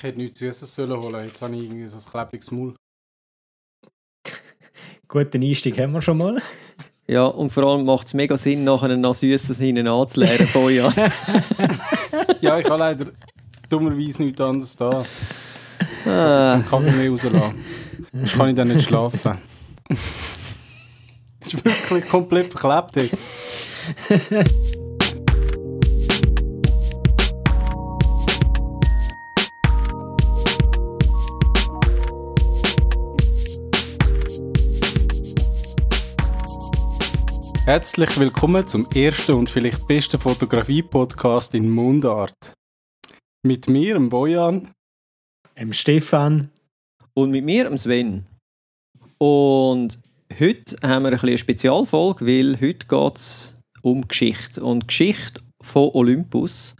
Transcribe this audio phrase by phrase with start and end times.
[0.00, 1.26] Ich hätte nichts Süßes sollen holen.
[1.26, 2.74] Jetzt habe ich irgendwie so ein klebriges Maul.
[5.08, 6.40] Guten Einstieg haben wir schon mal.
[7.06, 10.90] Ja, und vor allem macht es mega Sinn, nachher noch Süßes hinten anzuleeren von ja.
[12.40, 13.10] ja, ich habe leider
[13.68, 15.04] dummerweise nichts anderes da.
[16.06, 16.56] Ah.
[16.56, 17.64] Jetzt kann Kaffee mehr rauslassen.
[18.14, 19.38] Sonst kann ich dann nicht schlafen.
[21.40, 23.12] Das ist wirklich komplett verklebt.
[37.66, 42.54] Herzlich willkommen zum ersten und vielleicht besten Fotografie-Podcast in Mundart.
[43.46, 44.70] Mit mir, dem Bojan.
[45.54, 46.50] Ähm, Stefan.
[47.14, 48.26] Und mit mir, dem Sven.
[49.18, 49.98] Und
[50.38, 54.64] heute haben wir ein bisschen eine Spezialfolge, weil heute geht es um Geschichte.
[54.64, 56.74] Und Geschichte von Olympus.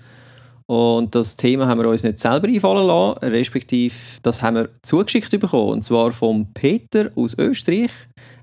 [0.67, 5.31] Und das Thema haben wir uns nicht selber einfallen lassen, respektive das haben wir zugeschickt
[5.39, 5.73] bekommen.
[5.73, 7.91] Und zwar vom Peter aus Österreich.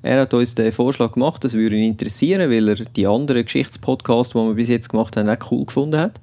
[0.07, 4.31] Er hat uns den Vorschlag gemacht, das würde ihn interessieren, weil er die anderen Geschichtspodcasts,
[4.31, 6.21] die wir bis jetzt gemacht haben, auch cool gefunden hat.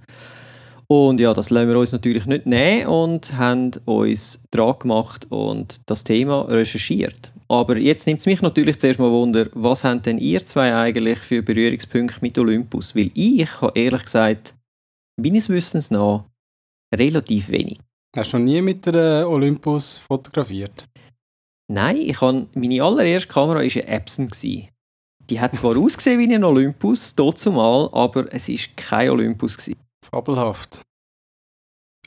[0.86, 5.82] Und ja, das lassen wir uns natürlich nicht nehmen und haben uns dran gemacht und
[5.84, 7.30] das Thema recherchiert.
[7.46, 11.18] Aber jetzt nimmt es mich natürlich zuerst mal Wunder, was haben denn ihr zwei eigentlich
[11.18, 12.96] für Berührungspunkte mit Olympus?
[12.96, 14.54] Weil ich habe ehrlich gesagt,
[15.20, 16.24] meines Wissens nach,
[16.96, 17.78] relativ wenig.
[18.16, 20.86] Hast du noch nie mit der Olympus fotografiert?
[21.68, 24.30] Nein, ich habe, meine allererste Kamera war eine Epson.
[25.30, 27.14] Die hat zwar ausgesehen wie ein Olympus,
[27.46, 29.56] mal, aber es war kein Olympus.
[29.56, 29.80] Gewesen.
[30.04, 30.82] Fabelhaft.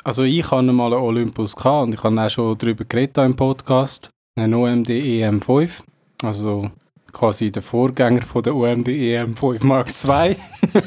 [0.04, 3.36] Also ich hatte mal einen Olympus gehabt und ich habe auch schon darüber geredet im
[3.36, 4.10] Podcast.
[4.38, 5.72] Einen OMD EM5.
[6.24, 6.72] Also
[7.12, 10.38] quasi der Vorgänger von der OMD EM5 Mark II.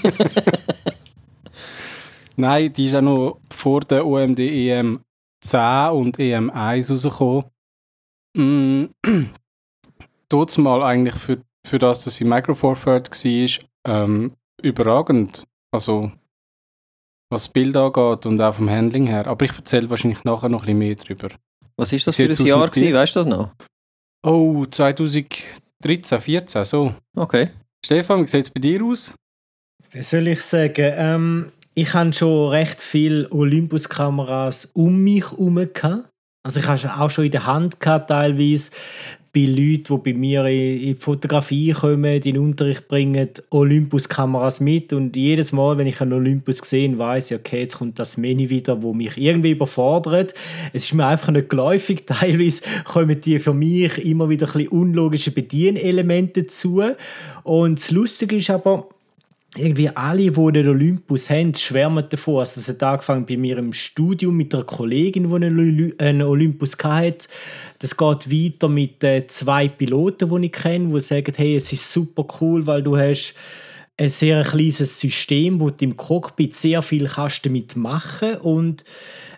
[2.36, 7.44] Nein, die ist auch noch vor der OMD EM10 und EM1 rausgekommen.
[8.36, 8.84] Mm,
[10.28, 14.32] Dort mal eigentlich für, für das, dass sie Micro Four Third war, ähm,
[14.62, 15.44] überragend.
[15.72, 16.12] Also
[17.30, 19.26] was das Bild angeht und auch vom Handling her.
[19.26, 21.28] Aber ich erzähle wahrscheinlich nachher noch ein bisschen mehr darüber.
[21.76, 22.92] Was ist das für ein Jahr gewesen?
[22.92, 23.52] Weißt du das noch?
[24.26, 26.94] Oh, 2013, 14, so.
[27.16, 27.50] Okay.
[27.84, 29.12] Stefan, wie sieht es bei dir aus?
[29.92, 30.92] Wie soll ich sagen?
[30.96, 35.54] Ähm, ich habe schon recht viele Olympus-Kameras um mich herum.
[35.72, 36.09] gehabt.
[36.42, 38.70] Also ich habe sie auch schon in der Hand gehabt, teilweise
[39.32, 44.92] bei Leuten, die bei mir in die Fotografie kommen, in den Unterricht bringen, Olympus-Kameras mit.
[44.92, 48.48] Und jedes Mal, wenn ich einen Olympus sehe, weiß ich, okay, jetzt kommt das Menü
[48.48, 50.34] wieder, wo mich irgendwie überfordert.
[50.72, 52.02] Es ist mir einfach nicht geläufig.
[52.06, 56.82] Teilweise kommen die für mich immer wieder ein bisschen unlogische Bedienelemente dazu.
[57.44, 58.88] Und das Lustige ist aber,
[59.56, 62.38] irgendwie alle, die den Olympus haben, schwärmen davon.
[62.38, 66.22] Also das hat angefangen bei mir im Studium mit einer Kollegin, die einen Oly- einen
[66.22, 67.28] Olympus hatte.
[67.80, 71.92] Das geht weiter mit äh, zwei Piloten, die ich kenne, die sagen, hey, es ist
[71.92, 73.34] super cool, weil du hast
[73.96, 78.84] ein sehr kleines System, wo du im Cockpit sehr viel kannst damit machen und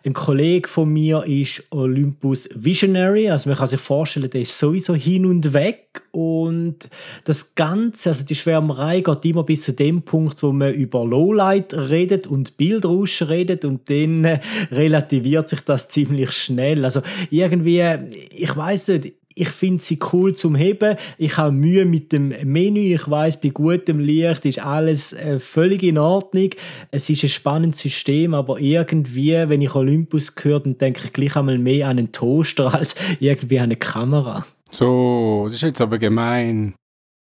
[0.05, 4.95] ein Kollege von mir ist Olympus Visionary, also man kann sich vorstellen, der ist sowieso
[4.95, 6.03] hin und weg.
[6.11, 6.89] Und
[7.25, 11.75] das Ganze, also die Schwärmerei geht immer bis zu dem Punkt, wo man über Lowlight
[11.75, 13.65] redet und Bildrausch redet.
[13.65, 14.41] Und dann äh,
[14.71, 16.85] relativiert sich das ziemlich schnell.
[16.85, 17.83] Also irgendwie,
[18.31, 20.97] ich weiß nicht, ich finde sie cool zum Heben.
[21.19, 22.95] Ich habe Mühe mit dem Menü.
[22.95, 26.51] Ich weiß, bei gutem Licht ist alles äh, völlig in Ordnung.
[26.91, 31.37] Es ist ein spannendes System, aber irgendwie, wenn ich Olympus höre, dann denke ich gleich
[31.37, 34.45] einmal mehr an einen Toaster als irgendwie an eine Kamera.
[34.71, 36.75] So, das ist jetzt aber gemein.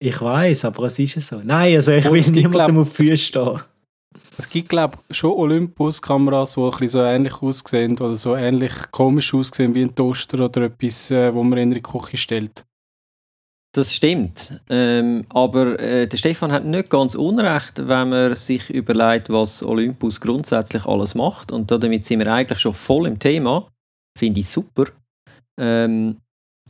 [0.03, 1.41] Ich weiß, aber es ist so.
[1.45, 3.61] Nein, also ich will niemandem glaub- auf die Füße stehen.
[4.39, 8.73] Es gibt, glaube ich, schon Olympus-Kameras, die ein bisschen so ähnlich aussehen oder so ähnlich
[8.91, 12.65] komisch aussehen wie ein Toaster oder etwas, äh, wo man in die Küche stellt.
[13.73, 14.61] Das stimmt.
[14.69, 20.21] Ähm, aber äh, der Stefan hat nicht ganz unrecht, wenn man sich überlegt, was Olympus
[20.21, 21.53] grundsätzlich alles macht.
[21.53, 23.69] Und damit sind wir eigentlich schon voll im Thema.
[24.19, 24.87] Finde ich super.
[25.61, 26.17] Ähm,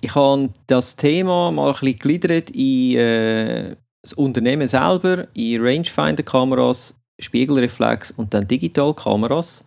[0.03, 7.00] ich habe das Thema mal ein bisschen gegliedert in äh, das Unternehmen selber, in Rangefinder-Kameras,
[7.21, 9.65] Spiegelreflex und dann Digitalkameras.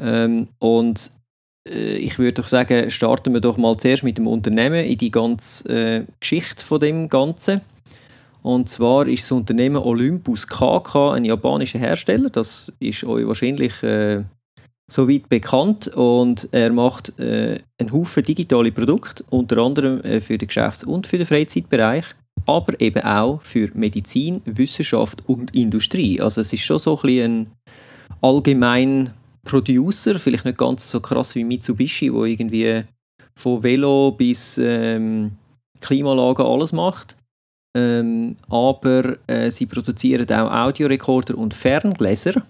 [0.00, 1.10] Ähm, und
[1.68, 5.10] äh, ich würde doch sagen, starten wir doch mal zuerst mit dem Unternehmen in die
[5.10, 7.60] ganze äh, Geschichte von dem Ganzen.
[8.42, 12.30] Und zwar ist das Unternehmen Olympus KK ein japanischer Hersteller.
[12.30, 14.22] Das ist euch wahrscheinlich äh,
[14.88, 15.88] soweit bekannt.
[15.88, 21.06] Und er macht äh, einen Haufen digitale Produkte, unter anderem äh, für den Geschäfts- und
[21.06, 22.04] für den Freizeitbereich,
[22.46, 26.20] aber eben auch für Medizin, Wissenschaft und Industrie.
[26.20, 27.46] Also es ist schon so ein, bisschen ein
[28.20, 29.10] allgemein
[29.44, 32.84] Producer, vielleicht nicht ganz so krass wie Mitsubishi, wo irgendwie
[33.34, 35.32] von Velo bis ähm,
[35.80, 37.16] Klimaanlage alles macht.
[37.76, 42.42] Ähm, aber äh, sie produzieren auch Audiorekorder und Ferngläser.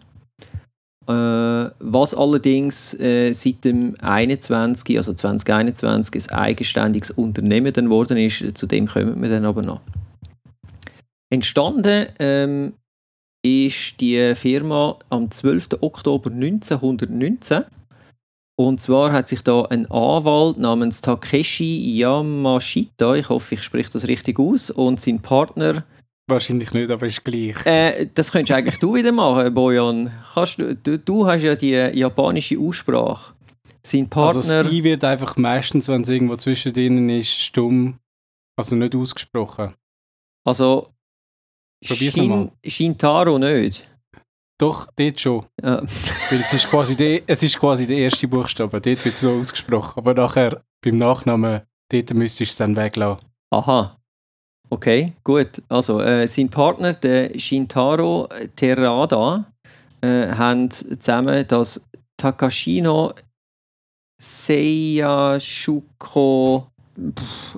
[1.09, 8.59] Äh, was allerdings äh, seit dem 21, also 2021 ein eigenständiges Unternehmen dann worden ist,
[8.59, 9.81] zu dem kommen wir dann aber noch.
[11.31, 12.75] Entstanden ähm,
[13.43, 15.69] ist die Firma am 12.
[15.81, 17.65] Oktober 1919
[18.61, 24.09] und zwar hat sich da ein Anwalt namens Takeshi Yamashita, ich hoffe, ich spreche das
[24.09, 25.85] richtig aus, und sein Partner.
[26.29, 27.65] Wahrscheinlich nicht, aber ist gleich.
[27.65, 30.13] Äh, das könntest eigentlich du wieder machen, Bojan.
[30.35, 33.35] Kannst du, du, hast ja die japanische Aussprache.
[33.83, 34.43] Sein Partner.
[34.43, 37.99] Also das I wird einfach meistens, wenn es irgendwo zwischen denen ist, stumm,
[38.59, 39.75] also nicht ausgesprochen.
[40.45, 40.89] Also
[41.83, 43.89] Shin, Shintaro nicht.
[44.61, 45.47] Doch, dort schon.
[45.63, 45.81] Ja.
[46.31, 48.81] Weil es ist, quasi der, es ist quasi der erste Buchstabe.
[48.81, 49.95] Dort wird es so ausgesprochen.
[49.97, 53.25] Aber nachher, beim Nachnamen, dort müsstest du es dann weglassen.
[53.51, 53.98] Aha.
[54.71, 55.63] Okay, gut.
[55.69, 59.47] Also, äh, sein Partner, der Shintaro Terada,
[60.01, 61.81] äh, haben zusammen das
[62.17, 63.15] Takashino
[64.21, 65.47] Seiyashuko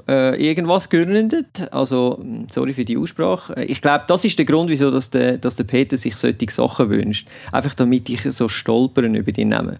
[0.06, 1.72] äh, irgendwas gegründet.
[1.72, 3.56] Also, sorry für die Aussprache.
[3.56, 6.50] Äh, ich glaube, das ist der Grund, wieso dass der, dass der Peter sich solche
[6.50, 7.26] Sachen wünscht.
[7.50, 9.78] Einfach damit ich so stolpern über die Namen.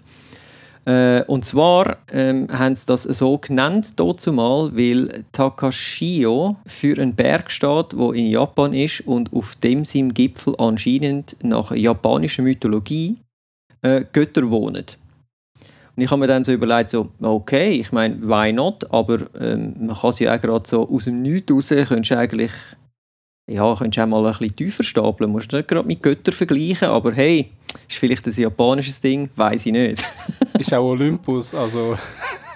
[0.86, 7.50] Äh, und zwar ähm, haben sie das so genannt, mal, weil Takashio für einen Berg
[7.50, 13.18] steht, der in Japan ist und auf dem seinem Gipfel anscheinend nach japanischer Mythologie
[13.82, 14.86] äh, Götter wohnen.
[15.96, 18.90] Und ich habe mir dann so überlegt, so, okay, ich meine, why not?
[18.90, 22.18] Aber ähm, man kann sie ja auch gerade so aus dem Nichts raus, könntest du
[22.18, 22.52] eigentlich,
[23.50, 25.30] ja, könntest auch mal ein bisschen tiefer stapeln.
[25.30, 27.50] Musst du nicht gerade mit Göttern vergleichen, aber hey,
[27.88, 30.04] ist vielleicht ein japanisches Ding, weiß ich nicht.
[30.58, 31.98] ist auch Olympus, also...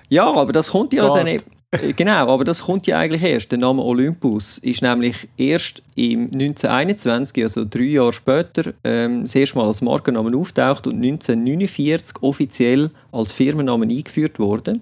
[0.08, 1.44] ja, aber das kommt ja dann eben...
[1.74, 3.50] Äh, genau, aber das kommt ja eigentlich erst.
[3.50, 9.58] Der Name Olympus ist nämlich erst im 1921, also drei Jahre später, ähm, das erste
[9.58, 14.74] Mal als Markennamen auftaucht und 1949 offiziell als Firmennamen eingeführt wurde.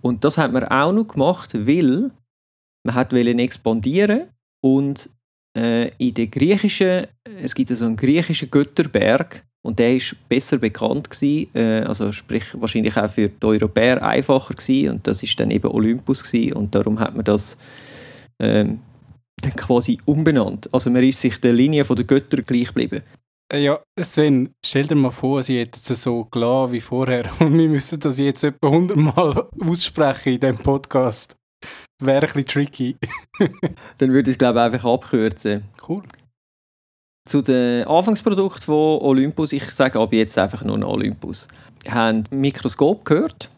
[0.00, 2.10] Und das hat man auch noch gemacht, weil
[2.84, 4.28] man hat expandieren
[4.62, 5.10] und
[5.56, 7.06] äh, in der griechischen,
[7.42, 12.44] es gibt so einen griechischen Götterberg, und der ist besser bekannt gewesen, äh, also sprich
[12.54, 14.90] wahrscheinlich auch für die Europäer einfacher gewesen.
[14.90, 16.52] Und das ist dann eben Olympus gewesen.
[16.52, 17.58] Und darum hat man das
[18.40, 18.78] ähm,
[19.42, 20.72] dann quasi umbenannt.
[20.72, 23.02] Also man ist sich der Linie der Götter gleich geblieben.
[23.52, 27.58] Äh, ja, Sven, stell dir mal vor, sie hätten es so gelassen wie vorher und
[27.58, 31.34] wir müssen das jetzt etwa 100 Mal aussprechen in diesem Podcast.
[31.98, 32.96] Wäre ein bisschen tricky.
[33.98, 35.64] dann würde ich es, glaube ich, einfach abkürzen.
[35.88, 36.02] Cool.
[37.26, 41.48] Zu den Anfangsprodukten von Olympus, ich sage ab jetzt einfach nur noch Olympus,
[41.88, 43.50] haben Mikroskop gehört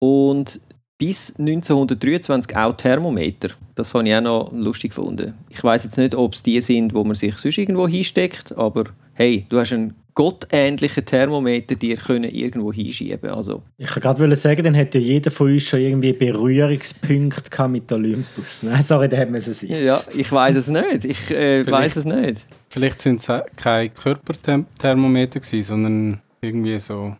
[0.00, 0.60] und
[0.98, 3.50] bis 1923 auch Thermometer.
[3.74, 5.34] Das fand ich auch noch lustig gefunden.
[5.48, 8.84] Ich weiß jetzt nicht, ob es die sind, wo man sich sonst irgendwo hinsteckt, aber
[9.14, 13.62] hey, du hast einen gottähnlichen Thermometer dir können irgendwo hinschieben also.
[13.78, 18.62] Ich kann gerade sagen, dann hätte jeder von uns schon irgendwie Berührungspunkte mit Olympus.
[18.62, 19.84] Nein, sorry, da hätte man es sein.
[19.84, 21.04] Ja, ich weiß es nicht.
[21.04, 22.46] Ich äh, weiß es nicht.
[22.68, 27.16] Vielleicht sind es keine Körperthermometer gewesen, sondern irgendwie so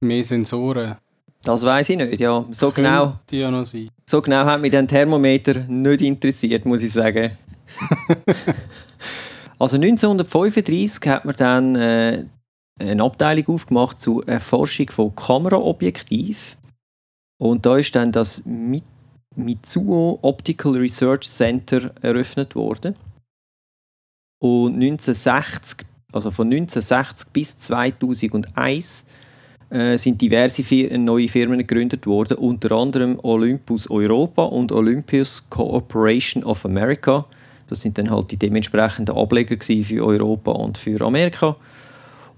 [0.00, 0.96] mehr Sensoren.
[1.44, 2.44] Das weiß ich nicht, ja.
[2.52, 3.88] So genau, ja noch sein.
[4.06, 7.36] so genau hat mich der Thermometer nicht interessiert, muss ich sagen.
[9.62, 12.24] also 1935 hat man dann äh,
[12.80, 16.56] eine Abteilung aufgemacht zur Erforschung von Kameraobjektiv.
[17.38, 18.42] Und da ist dann das
[19.36, 22.96] Mitsuo Optical Research Center eröffnet worden.
[24.40, 29.06] Und 1960, also von 1960 bis 2001
[29.70, 30.64] äh, sind diverse
[30.98, 37.26] neue Firmen gegründet worden, unter anderem Olympus Europa und Olympus Cooperation of America.
[37.66, 41.56] Das sind dann halt die dementsprechenden Ableger für Europa und für Amerika.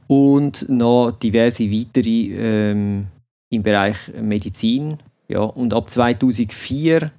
[0.06, 3.06] Und noch diverse weitere ähm,
[3.50, 4.98] im Bereich Medizin.
[5.28, 7.10] Ja, und ab 2004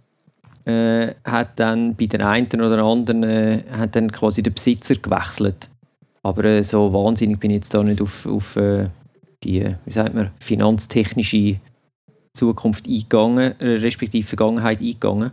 [0.66, 5.70] äh, hat dann bei den einen oder anderen äh, hat dann quasi der Besitzer gewechselt.
[6.24, 8.88] Aber äh, so wahnsinnig bin ich jetzt da nicht auf, auf äh,
[9.44, 11.60] die, wie sagt man, finanztechnische
[12.34, 15.32] Zukunft eingegangen, äh, respektive Vergangenheit eingegangen.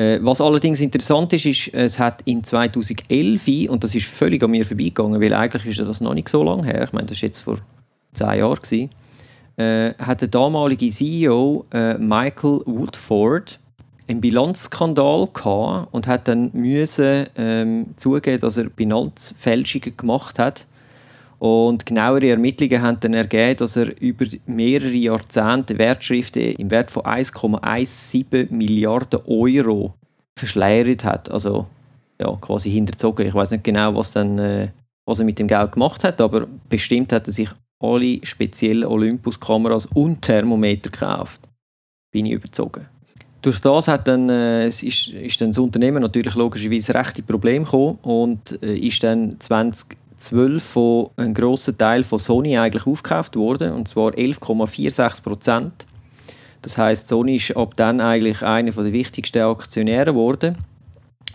[0.00, 4.50] Äh, was allerdings interessant ist, ist, es hat in 2011, und das ist völlig an
[4.50, 7.26] mir vorbeigegangen, weil eigentlich ist das noch nicht so lange her, ich meine, das war
[7.26, 7.58] jetzt vor
[8.14, 8.90] zehn Jahren, gewesen,
[9.98, 11.66] hat der damalige CEO
[11.98, 13.60] Michael Woodford
[14.08, 20.66] einen Bilanzskandal gehabt und hat dann müssen ähm, zugeben, dass er Bilanzfälschungen gemacht hat.
[21.40, 27.02] Und genauere Ermittlungen haben dann ergeben, dass er über mehrere Jahrzehnte Wertschriften im Wert von
[27.02, 29.94] 1,17 Milliarden Euro
[30.38, 31.30] verschleiert hat.
[31.30, 31.66] Also
[32.20, 33.26] ja, quasi hinterzogen.
[33.26, 34.68] Ich weiß nicht genau, was, dann, äh,
[35.06, 37.48] was er mit dem Geld gemacht hat, aber bestimmt hat er sich
[37.82, 41.40] alle speziellen Olympus-Kameras und Thermometer gekauft.
[42.12, 42.84] Bin ich überzogen.
[43.40, 47.98] Durch das hat dann, äh, ist, ist dann das Unternehmen natürlich logischerweise rechte Probleme gekommen
[48.02, 49.40] und äh, ist dann
[50.20, 55.86] 2012 von einem grossen Teil von Sony eigentlich aufgekauft worden, und zwar 11,46 Prozent.
[56.62, 60.58] Das heißt, Sony ist ab dann eigentlich einer der wichtigsten Aktionäre geworden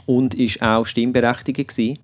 [0.06, 2.00] und ist auch stimmberechtigt gewesen.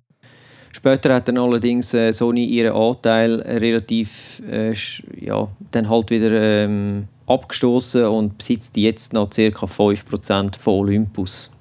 [0.71, 4.73] Später hat dann allerdings äh, Sony ihren Anteil relativ, äh,
[5.19, 9.35] ja, dann halt wieder ähm, abgestoßen und besitzt jetzt noch ca.
[9.35, 11.51] 5% von Olympus.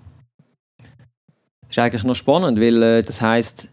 [0.79, 3.69] Das ist eigentlich noch spannend, weil äh, das heisst,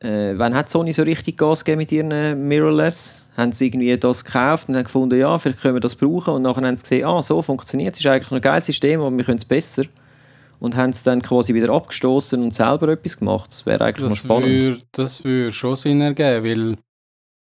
[0.00, 3.22] äh, wann hat Sony so richtig Gas gegeben mit ihren äh, Mirrorless?
[3.36, 6.42] Haben sie irgendwie das gekauft und haben gefunden, ja, vielleicht können wir das brauchen und
[6.42, 9.24] nachher haben sie gesehen, ah, so funktioniert es, ist eigentlich ein geiles System, aber wir
[9.24, 9.84] können es besser
[10.60, 13.50] und haben es dann quasi wieder abgestoßen und selber etwas gemacht.
[13.50, 14.48] Das wäre eigentlich das noch spannend.
[14.48, 16.76] Würde, das würde schon Sinn ergeben, weil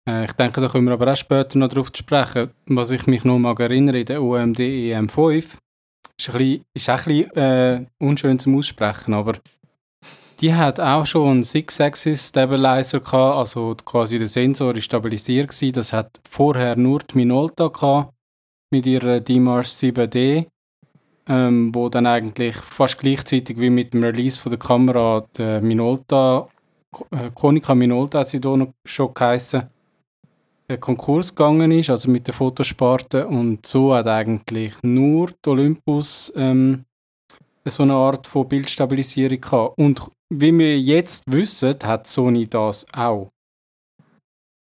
[0.09, 2.51] äh, ich denke, da kommen wir aber auch später noch darauf zu sprechen.
[2.67, 5.39] Was ich mich noch mal erinnere, in der UMD EM5
[6.17, 9.39] ist, ein bisschen, ist auch ein bisschen äh, unschön zum Aussprechen, aber
[10.41, 15.73] die hat auch schon einen Six-Axis Stabilizer gehabt, also quasi der Sensor ist stabilisiert gewesen.
[15.73, 18.13] Das hat vorher nur die Minolta gehabt
[18.71, 20.47] mit ihrer DMARS 7D
[21.29, 26.49] ähm, wo dann eigentlich fast gleichzeitig wie mit dem Release von der Kamera die Minolta,
[27.11, 29.71] äh, Konica Minolta hat sie da noch schon geheissen,
[30.69, 36.33] der Konkurs gegangen ist, also mit der Fotosparte und so hat eigentlich nur die Olympus
[36.37, 36.85] ähm,
[37.67, 39.79] so eine Art von Bildstabilisierung gehabt.
[39.79, 40.03] Und
[40.41, 43.31] wie wir jetzt wissen, hat Sony das auch.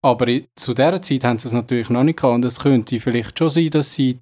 [0.03, 3.39] Aber zu dieser Zeit haben sie es natürlich noch nicht gehabt und es könnte vielleicht
[3.39, 4.19] schon sein, dass sie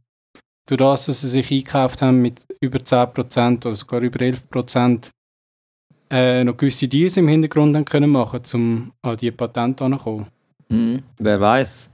[0.68, 5.10] durch das, dass sie sich eingekauft haben mit über 10% oder sogar über 11%,
[6.12, 10.28] äh, noch gewisse Deals im Hintergrund haben können machen, um an diese Patente heranzukommen.
[10.70, 11.91] Mhm, wer weiß.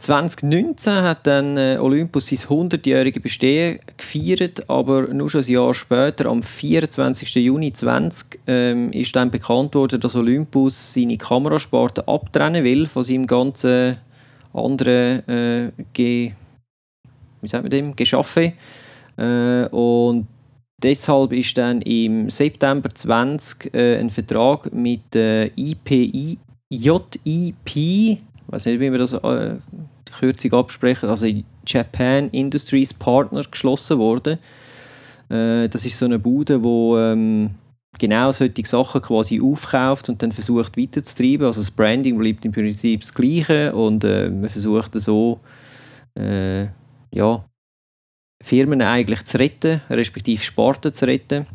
[0.00, 6.26] 2019 hat dann äh, Olympus sein 100-jähriges Bestehen gefeiert, aber nur schon ein Jahr später,
[6.26, 7.34] am 24.
[7.34, 13.26] Juni 2020, ähm, ist dann bekannt worden, dass Olympus seine Kamerasparte abtrennen will von seinem
[13.26, 13.98] ganzen
[14.54, 15.70] anderen äh,
[17.40, 18.52] wie sagt man dem, geschaffen.
[19.16, 20.26] Äh, und
[20.82, 26.38] deshalb ist dann im September 20 äh, ein Vertrag mit äh, IPI,
[26.70, 28.18] JIP,
[28.50, 29.54] ich weiß nicht, wie man das äh,
[30.18, 31.28] Kürzung absprechen, also
[31.64, 34.38] Japan Industries Partner geschlossen worden.
[35.28, 37.50] Äh, das ist so eine Bude, wo ähm,
[37.96, 41.46] genau solche Sachen quasi aufkauft und dann versucht weiterzutreiben.
[41.46, 45.38] Also das Branding bleibt im Prinzip das Gleiche und äh, man versucht so
[46.18, 46.66] äh,
[47.12, 47.44] ja,
[48.42, 51.46] Firmen eigentlich zu retten, respektive Sparten zu retten.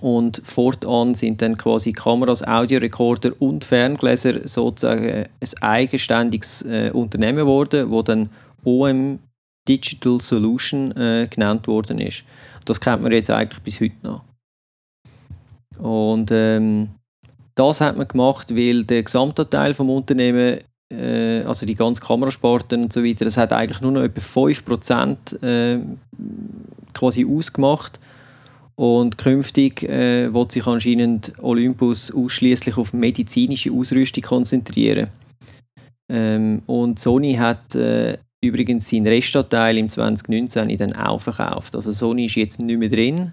[0.00, 5.28] Und fortan sind dann quasi Kameras, Audiorekorder und Ferngläser sozusagen ein
[5.60, 8.30] eigenständiges äh, Unternehmen geworden, wo dann
[8.64, 9.18] OM
[9.68, 12.24] Digital Solution äh, genannt worden ist.
[12.64, 14.22] Das kennt man jetzt eigentlich bis heute noch.
[15.78, 16.88] Und ähm,
[17.54, 22.92] das hat man gemacht, weil der Gesamtanteil vom Unternehmen äh, also die ganzen Kamerasparten und
[22.92, 25.80] so weiter, das hat eigentlich nur noch etwa 5% äh,
[26.92, 28.00] quasi ausgemacht.
[28.80, 35.10] Und künftig äh, wird sich anscheinend Olympus ausschließlich auf medizinische Ausrüstung konzentrieren.
[36.10, 41.74] Ähm, und Sony hat äh, übrigens seinen Restanteil im 2019 dann auch verkauft.
[41.76, 43.32] Also Sony ist jetzt nicht mehr drin.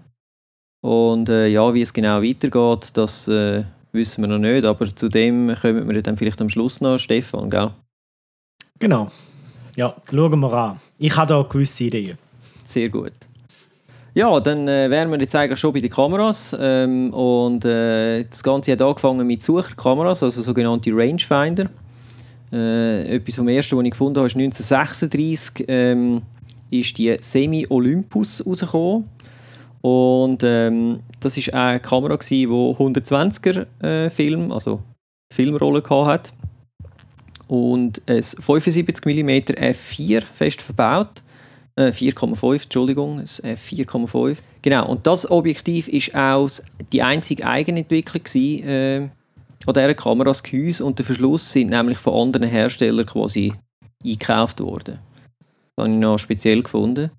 [0.81, 3.63] Und äh, ja, wie es genau weitergeht, das äh,
[3.93, 7.49] wissen wir noch nicht, aber zu dem kommen wir dann vielleicht am Schluss noch, Stefan,
[7.49, 7.71] gell?
[8.79, 9.09] Genau.
[9.77, 10.81] Ja, schauen wir an.
[10.97, 12.17] Ich habe da gewisse Ideen.
[12.65, 13.13] Sehr gut.
[14.17, 16.57] Ja, dann äh, wären wir jetzt eigentlich schon bei den Kameras.
[16.59, 21.69] Ähm, und äh, das Ganze hat angefangen mit Sucherkameras, also sogenannte Rangefinder.
[22.51, 26.23] Äh, etwas vom ersten, was ich gefunden habe, ist 1936 ähm,
[26.71, 29.05] ist die Semi Olympus rausgekommen.
[29.81, 34.81] Und ähm, das war eine Kamera, die 120er äh, Film, also
[35.31, 36.31] Filmrolle hatte.
[37.47, 41.21] Und ein 75 mm f4 fest verbaut.
[41.77, 44.39] Äh, 4,5, Entschuldigung, f4,5.
[44.63, 46.49] Genau, und das Objektiv war auch
[46.91, 49.09] die einzige Eigenentwicklung gewesen, äh,
[49.67, 53.53] an dieser Kamera, das Gehäuse und der Verschluss sind nämlich von anderen Herstellern quasi
[54.03, 54.97] eingekauft worden.
[55.75, 57.11] Das habe ich noch speziell gefunden.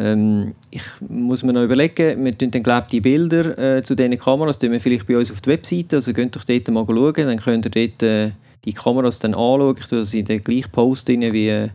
[0.00, 4.16] Ähm, ich muss mir noch überlegen, wir tun dann glaube die Bilder äh, zu diesen
[4.16, 7.26] Kameras tun wir vielleicht bei uns auf der Webseite, also könnt ihr dort mal schauen,
[7.26, 8.30] dann könnt ihr dort äh,
[8.64, 9.74] die Kameras dann anschaue.
[9.76, 11.68] Ich tue das in den gleichen Post rein, wie,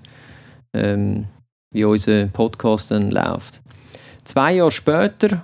[0.73, 1.25] ähm,
[1.73, 3.61] wie unser Podcast dann läuft.
[4.23, 5.43] Zwei Jahre später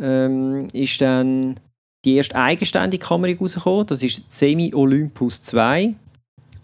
[0.00, 1.56] ähm, ist dann
[2.04, 3.86] die erste eigenständige Kamera rausgekommen.
[3.86, 5.94] Das ist Semi Olympus 2.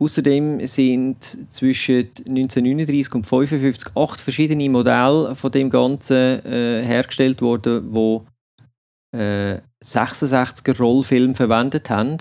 [0.00, 1.16] Außerdem sind
[1.50, 8.24] zwischen 1939 und 1955 acht verschiedene Modelle von dem Ganzen äh, hergestellt worden, wo
[9.16, 12.18] äh, 66er Rollfilm verwendet haben.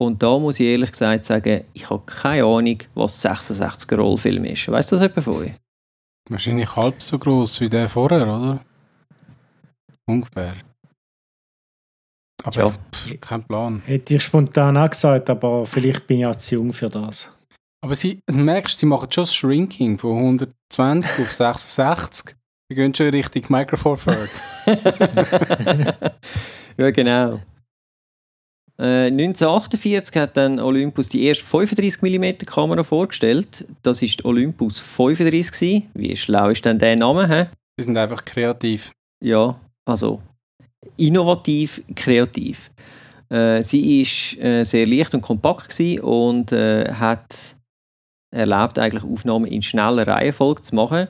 [0.00, 4.68] Und da muss ich ehrlich gesagt sagen, ich habe keine Ahnung, was 66er Rollfilm ist.
[4.68, 5.52] Weißt du das etwa von euch?
[6.30, 8.64] Wahrscheinlich halb so groß wie der vorher, oder?
[10.06, 10.56] Ungefähr.
[12.44, 12.70] Aber Ja.
[12.70, 13.82] pff, kein Plan.
[13.86, 17.30] Hätte ich spontan auch gesagt, aber vielleicht bin ich auch zu jung für das.
[17.84, 22.36] Aber sie, du merkst, sie machen schon das Shrinking von 120 auf 66.
[22.68, 24.30] Sie gehen schon Richtung Micro Four Third.
[26.78, 27.40] ja, genau.
[28.82, 33.64] Äh, 1948 hat dann Olympus die erste 35 mm Kamera vorgestellt.
[33.82, 35.88] Das ist Olympus 35 gewesen.
[35.94, 37.28] Wie schlau ist denn der Name?
[37.28, 37.46] Hä?
[37.78, 38.90] Sie sind einfach kreativ.
[39.22, 40.20] Ja, also
[40.96, 42.72] innovativ, kreativ.
[43.28, 47.54] Äh, sie ist äh, sehr leicht und kompakt gewesen und äh, hat
[48.34, 51.06] erlaubt, eigentlich Aufnahmen in schneller Reihenfolge zu machen.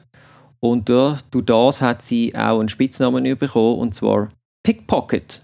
[0.60, 4.28] Und durch, durch das hat sie auch einen Spitznamen bekommen, und zwar
[4.62, 5.40] Pickpocket.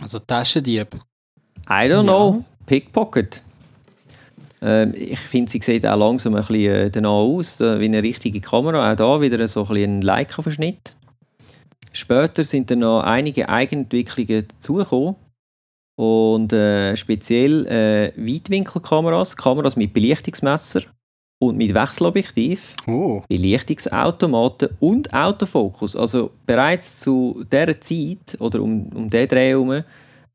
[0.00, 0.98] Also Taschendieb.
[1.68, 2.44] I don't know.
[2.66, 3.42] Pickpocket.
[4.62, 8.02] Ähm, ich finde, sie sieht auch langsam ein bisschen äh, danach aus, äh, wie eine
[8.02, 8.92] richtige Kamera.
[8.92, 10.96] Auch da wieder so ein, bisschen ein Leica-Verschnitt.
[11.92, 15.16] Später sind dann noch einige Eigenentwicklungen dazugekommen.
[15.98, 20.82] Und äh, speziell äh, Weitwinkelkameras, Kameras mit Belichtungsmesser
[21.38, 22.76] und mit Wechselobjektiv.
[22.86, 25.96] Oh, Belichtungsautomaten und Autofokus.
[25.96, 29.82] Also bereits zu dieser Zeit oder um, um diesen Dreh herum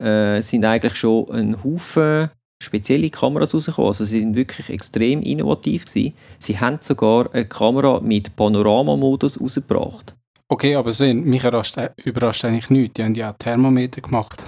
[0.01, 2.29] äh, sind eigentlich schon ein Haufen
[2.61, 3.87] spezielle Kameras rausgekommen.
[3.87, 6.13] Also sie sind wirklich extrem innovativ gewesen.
[6.37, 10.15] Sie haben sogar eine Kamera mit Panoramamodus rausgebracht.
[10.47, 12.93] okay, aber Sven, mich überrascht, äh, überrascht eigentlich nichts.
[12.95, 14.45] Die haben ja auch Thermometer gemacht.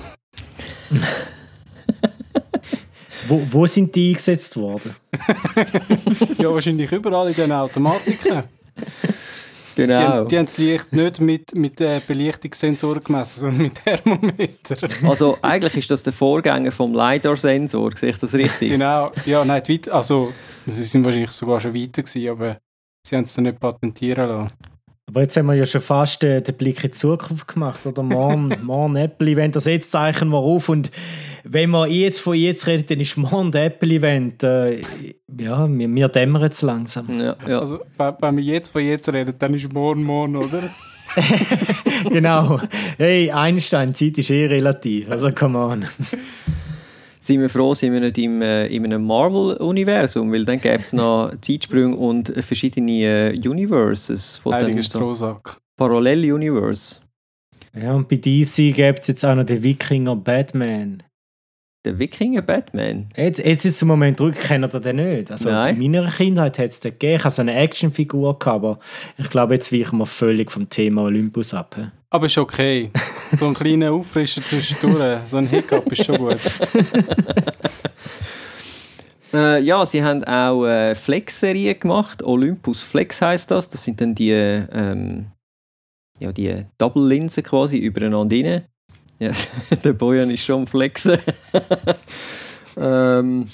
[3.28, 4.96] Wo, wo sind die eingesetzt worden?
[6.38, 8.44] ja, wahrscheinlich überall in diesen Automatiken.
[9.76, 10.00] Die, Genau.
[10.00, 14.78] haben- die haben das Licht nicht mit, mit äh, Belichtungssensoren gemessen, sondern mit Thermometer.
[15.08, 18.70] Also eigentlich ist das der Vorgänger vom LiDAR-Sensor, sehe ich das richtig?
[18.70, 19.12] genau.
[19.26, 20.32] Ja, nein, die weit, also
[20.66, 22.58] sie sind wahrscheinlich sogar schon weiter gewesen, aber
[23.08, 24.54] sie haben es dann nicht patentieren lassen.
[25.14, 28.02] Aber jetzt haben wir ja schon fast äh, den Blick in die Zukunft gemacht, oder?
[28.02, 30.70] Morgen, morgen Apple-Event, das jetzt zeichnen wir auf.
[30.70, 30.90] Und
[31.44, 34.42] wenn wir jetzt von jetzt reden, dann ist morgen der Apple-Event.
[34.42, 34.82] Äh,
[35.40, 37.20] ja, wir, wir dämmern es langsam.
[37.20, 37.60] Ja, ja.
[37.60, 40.64] Also, wenn wenn wir jetzt von jetzt reden, dann ist morgen morgen, oder?
[42.10, 42.60] genau.
[42.98, 45.12] Hey, Einstein, Zeit ist eh relativ.
[45.12, 45.86] Also, come on.
[47.26, 50.94] sind wir froh, sind wir nicht im, äh, in einem Marvel-Universum, weil dann gäbe es
[50.94, 55.58] noch Zeitsprünge und verschiedene äh, Universes, Heiliger so Strohsack.
[55.78, 57.02] Parallel-Universe.
[57.76, 61.02] Ja, und bei DC gibt es jetzt auch noch den Wikinger Batman.
[61.86, 63.10] Der Wikinger Batman.
[63.18, 65.30] Jetzt, jetzt ist der Moment ruhig, kennt ihr den nicht?
[65.30, 65.82] Also Nein.
[65.82, 67.18] in meiner Kindheit hat es den gegeben.
[67.18, 68.80] Ich hatte so eine Actionfigur, gehabt, aber
[69.18, 71.76] ich glaube, jetzt weichen wir völlig vom Thema Olympus ab.
[72.10, 72.90] Aber ist okay.
[73.38, 76.40] So ein kleiner Auffrischer zwischendurch, so ein Hiccup ist schon gut.
[79.34, 82.22] Äh, ja, sie haben auch äh, Flex-Serien gemacht.
[82.22, 83.68] Olympus Flex heißt das.
[83.68, 85.32] Das sind dann die, ähm,
[86.20, 88.66] ja, die Double-Linsen quasi übereinander rein.
[89.20, 89.32] Ja,
[89.84, 91.18] der Bojan ist schon am Flexen.
[92.78, 93.48] ähm,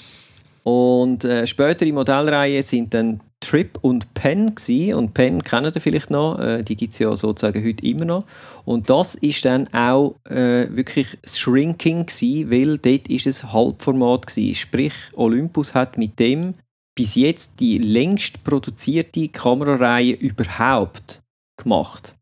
[0.62, 6.10] und äh, spätere Modellreihen sind dann Trip und Pen gsi und Pen kennen ihr vielleicht
[6.10, 8.24] noch, äh, die gibt es ja sozusagen heute immer noch.
[8.66, 14.26] Und das ist dann auch äh, wirklich das Shrinking gsi, weil dort ist es Halbformat
[14.26, 14.54] gsi.
[14.54, 16.54] Sprich, Olympus hat mit dem
[16.94, 21.22] bis jetzt die längst produzierte Kamerareihe überhaupt
[21.56, 22.14] gemacht.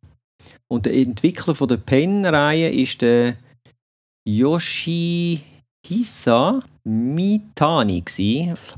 [0.71, 3.37] Und der Entwickler von der Pen-Reihe ist der
[4.29, 8.05] Yoshihisa Mitani.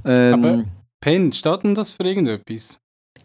[0.04, 0.64] Ähm, Aber-
[1.02, 2.78] Pen, steht denn das für irgendetwas?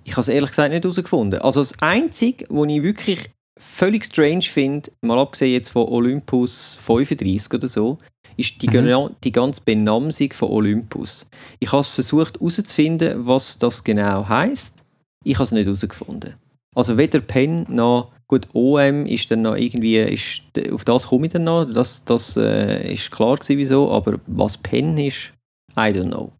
[0.04, 1.42] ich habe es ehrlich gesagt nicht herausgefunden.
[1.42, 3.20] Also das Einzige, was ich wirklich
[3.60, 7.98] völlig strange finde, mal abgesehen jetzt von Olympus 35 oder so,
[8.38, 9.16] ist die, Mhm.
[9.24, 11.28] die ganze Benamsung von Olympus.
[11.60, 14.84] Ich habe es versucht herauszufinden, was das genau heißt.
[15.24, 16.36] Ich habe es nicht herausgefunden.
[16.76, 21.34] Also weder Pen noch gut OM ist dann noch irgendwie ist, auf das komme ich
[21.34, 21.66] dann noch.
[21.66, 23.92] Das, das äh, ist klar gewesen, wieso.
[23.92, 25.34] Aber was Pen ist,
[25.78, 26.32] I don't know.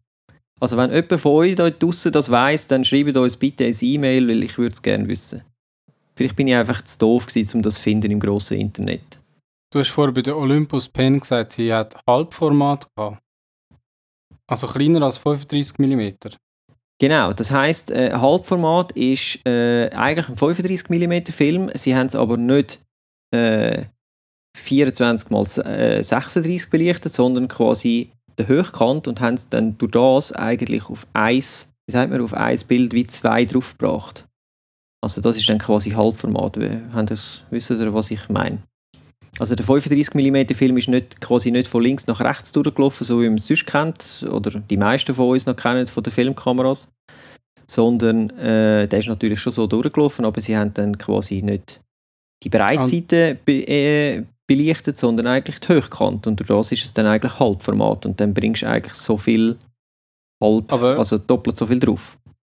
[0.58, 4.28] Also wenn jemand von euch da draußen das weiss, dann schreibt uns bitte ein E-Mail,
[4.28, 5.42] weil ich würde es gerne wissen.
[6.16, 9.20] Vielleicht bin ich einfach zu doof gewesen, um das zu finden im grossen Internet.
[9.70, 13.18] Du hast vorher bei der Olympus Pen gesagt, sie hat Halbformat gehabt.
[14.48, 16.36] Also kleiner als 35 mm.
[16.98, 21.70] Genau, das heisst, äh, Halbformat ist äh, eigentlich ein 35 mm Film.
[21.74, 22.80] Sie haben es aber nicht
[23.34, 23.84] äh,
[24.56, 30.88] 24 x 36 belichtet, sondern quasi den Hochkant und haben es dann durch das eigentlich
[30.88, 34.26] auf eins, wie sagt man, auf ein Bild wie zwei draufgebracht.
[35.04, 36.56] Also das ist dann quasi Halbformat.
[36.92, 38.62] Haben das, wissen ihr, was ich meine?
[39.38, 43.20] Also der 35 mm Film ist nicht, quasi nicht von links nach rechts durchgelaufen, so
[43.20, 46.90] wie man es sonst kennt, oder die meisten von uns noch kennen von den Filmkameras,
[47.66, 51.80] sondern äh, der ist natürlich schon so durchgelaufen, aber sie haben dann quasi nicht
[52.42, 57.06] die Breitseite be äh, belichtet, sondern eigentlich die Hochkant und durch das ist es dann
[57.06, 59.56] eigentlich Halbformat und dann bringst du eigentlich so viel
[60.42, 62.16] halb, aber also doppelt so viel drauf.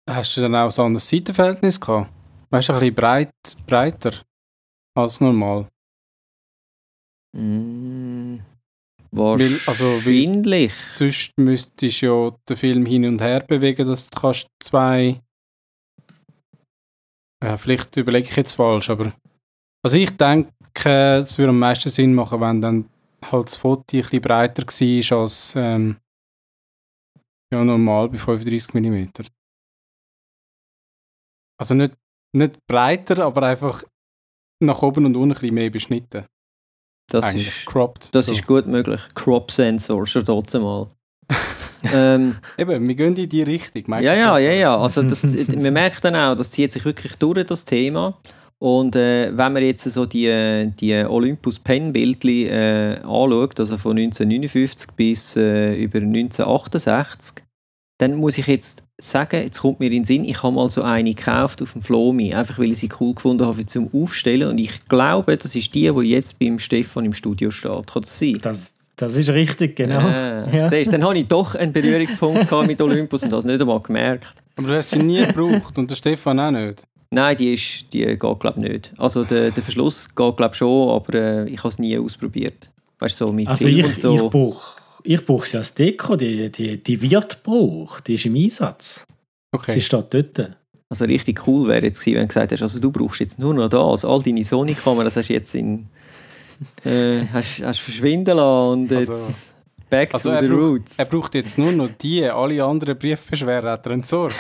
[0.10, 2.12] Hast du dann auch so ein anderes Seitenverhältnis gehabt?
[2.52, 3.32] Weißt du, ein bisschen breit,
[3.68, 4.14] breiter
[4.96, 5.68] als normal?
[7.36, 8.40] Mm,
[9.12, 9.68] wahrscheinlich.
[9.68, 14.48] also, weil, sonst müsstest du ja den Film hin und her bewegen, dass du kannst
[14.62, 15.22] zwei.
[17.44, 19.14] Ja, vielleicht überlege ich jetzt falsch, aber.
[19.84, 20.52] Also ich denke,
[20.84, 22.90] es würde am meisten Sinn machen, wenn dann
[23.24, 25.98] halt das Foto ein bisschen breiter war als ähm,
[27.54, 29.10] ja, normal bei 35 mm.
[31.60, 31.96] Also nicht,
[32.36, 33.84] nicht breiter, aber einfach
[34.64, 36.26] nach oben und unten ein bisschen mehr beschnitten.
[37.10, 38.32] Das, ist, cropped, das so.
[38.32, 39.02] ist gut möglich.
[39.16, 40.88] Crop Sensor, schon trotzdem mal.
[41.94, 43.84] ähm, Eben, wir gehen in die Richtung.
[44.02, 44.78] Ja, ja, ja, ja.
[44.78, 48.18] Also das, man merkt dann auch, das zieht sich wirklich durch, das Thema.
[48.60, 53.98] Und äh, wenn man jetzt so die, die Olympus Pen Bildli äh, anschaut, also von
[53.98, 57.44] 1959 bis äh, über 1968,
[58.00, 60.84] dann muss ich jetzt sagen, jetzt kommt mir in den Sinn, ich habe mal so
[60.84, 64.50] eine gekauft auf dem Flomi, einfach weil ich sie cool gefunden habe zum Aufstellen.
[64.50, 67.88] Und ich glaube, das ist die, die jetzt beim Stefan im Studio steht.
[67.88, 68.40] Kann das sein?
[68.42, 70.00] Das, das ist richtig, genau.
[70.08, 70.68] Äh, ja.
[70.68, 74.34] Siehst, dann habe ich doch einen Berührungspunkt mit Olympus und das nicht einmal gemerkt.
[74.56, 76.84] Aber du hast sie nie gebraucht und der Stefan auch nicht?
[77.12, 78.94] Nein, die, ist, die geht glaube ich nicht.
[78.98, 82.70] Also der, der Verschluss geht glaube ich schon, aber äh, ich habe es nie ausprobiert.
[83.00, 84.16] Weißt du, so mit also Film ich, und so.
[84.16, 84.79] Ich brauche
[85.10, 89.08] ich brauche sie als Deko, die, die, die wird gebraucht, die ist im Einsatz.
[89.52, 89.72] Okay.
[89.72, 90.56] Sie steht dort.
[90.88, 93.56] Also richtig cool wäre jetzt gewesen, wenn du gesagt hast, also du brauchst jetzt nur
[93.56, 95.88] noch das, all deine Sony-Kameras hast du jetzt in,
[96.86, 99.56] äh, hast, hast verschwinden lassen und also, jetzt
[99.90, 101.00] back also to the braucht, roots.
[101.00, 104.36] Er braucht jetzt nur noch die, alle anderen Briefbeschwerden hat er entsorgt.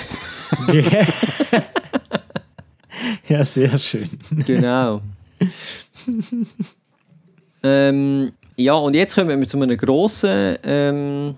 [3.28, 4.08] ja, sehr schön.
[4.46, 5.02] Genau.
[7.64, 11.38] ähm, ja, und jetzt kommen wir zu einem grossen ähm,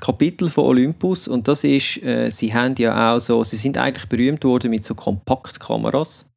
[0.00, 4.08] Kapitel von Olympus und das ist, äh, sie haben ja auch so, sie sind eigentlich
[4.08, 6.28] berühmt worden mit so Kompaktkameras.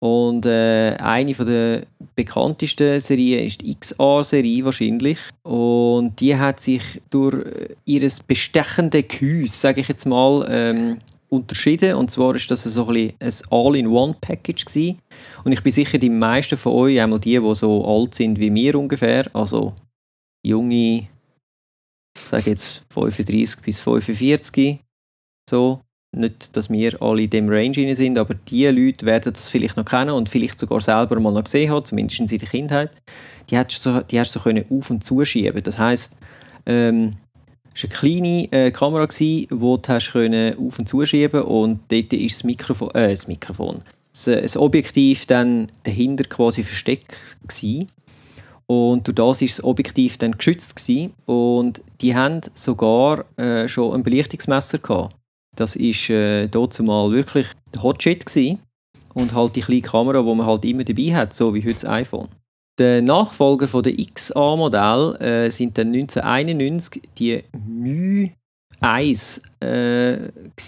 [0.00, 1.82] Und äh, eine von der
[2.16, 5.18] bekanntesten Serien ist die XA-Serie wahrscheinlich.
[5.44, 10.98] Und die hat sich durch äh, ihr bestechende Gehäuse, sage ich jetzt mal, ähm,
[11.32, 11.94] unterschieden.
[11.94, 14.96] Und zwar ist das so ein, ein All-in-One-Package.
[15.44, 18.54] Und ich bin sicher, die meisten von euch, einmal die, die so alt sind wie
[18.54, 19.72] wir ungefähr, also
[20.46, 21.08] junge,
[22.14, 24.80] ich sage jetzt 35 bis 45,
[25.48, 25.80] so,
[26.14, 29.86] nicht, dass wir alle in dem Range sind, aber die Leute werden das vielleicht noch
[29.86, 32.90] kennen und vielleicht sogar selber mal noch gesehen haben, zumindest in der Kindheit.
[33.48, 35.62] Die hast du so, die hast du so können auf- und zuschieben.
[35.62, 36.16] Das heisst,
[36.66, 37.14] ähm,
[37.74, 42.12] es war eine kleine äh, Kamera, die du hast können auf- und zuschieben und dort
[42.12, 43.82] ist das Mikrofon, äh, das Mikrofon,
[44.12, 47.14] das, äh, das Objektiv dann dahinter quasi versteckt
[47.46, 47.86] gewesen.
[48.66, 51.12] Und durch das war das Objektiv dann geschützt gewesen.
[51.26, 55.16] und die haben sogar äh, schon ein Belichtungsmesser gehabt.
[55.56, 58.60] Das war äh, mal wirklich der Hotshit gewesen.
[59.14, 61.84] und halt die kleine Kamera, die man halt immer dabei hat, so wie heute das
[61.84, 62.28] iPhone.
[62.78, 68.28] Der Nachfolger von der XA-Modell äh, sind dann 1991 die Mü
[68.80, 70.18] 1 äh,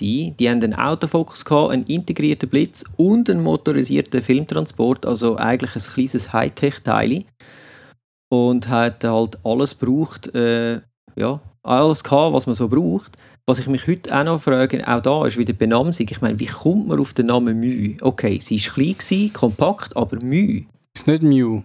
[0.01, 5.93] Die haben einen Autofokus, gehabt, einen integrierten Blitz und einen motorisierten Filmtransport, also eigentlich ein
[5.95, 7.25] kleines Hightech-Teil.
[8.31, 10.81] Und hat halt alles gebraucht, äh,
[11.17, 13.17] ja, alles gehabt, was man so braucht.
[13.47, 16.03] Was ich mich heute auch noch frage, auch da ist wieder die.
[16.11, 17.97] Ich meine, wie kommt man auf den Namen Mü?
[18.01, 20.64] Okay, sie war klein, gewesen, kompakt, aber Mü.
[20.97, 21.62] Ist nicht Mew.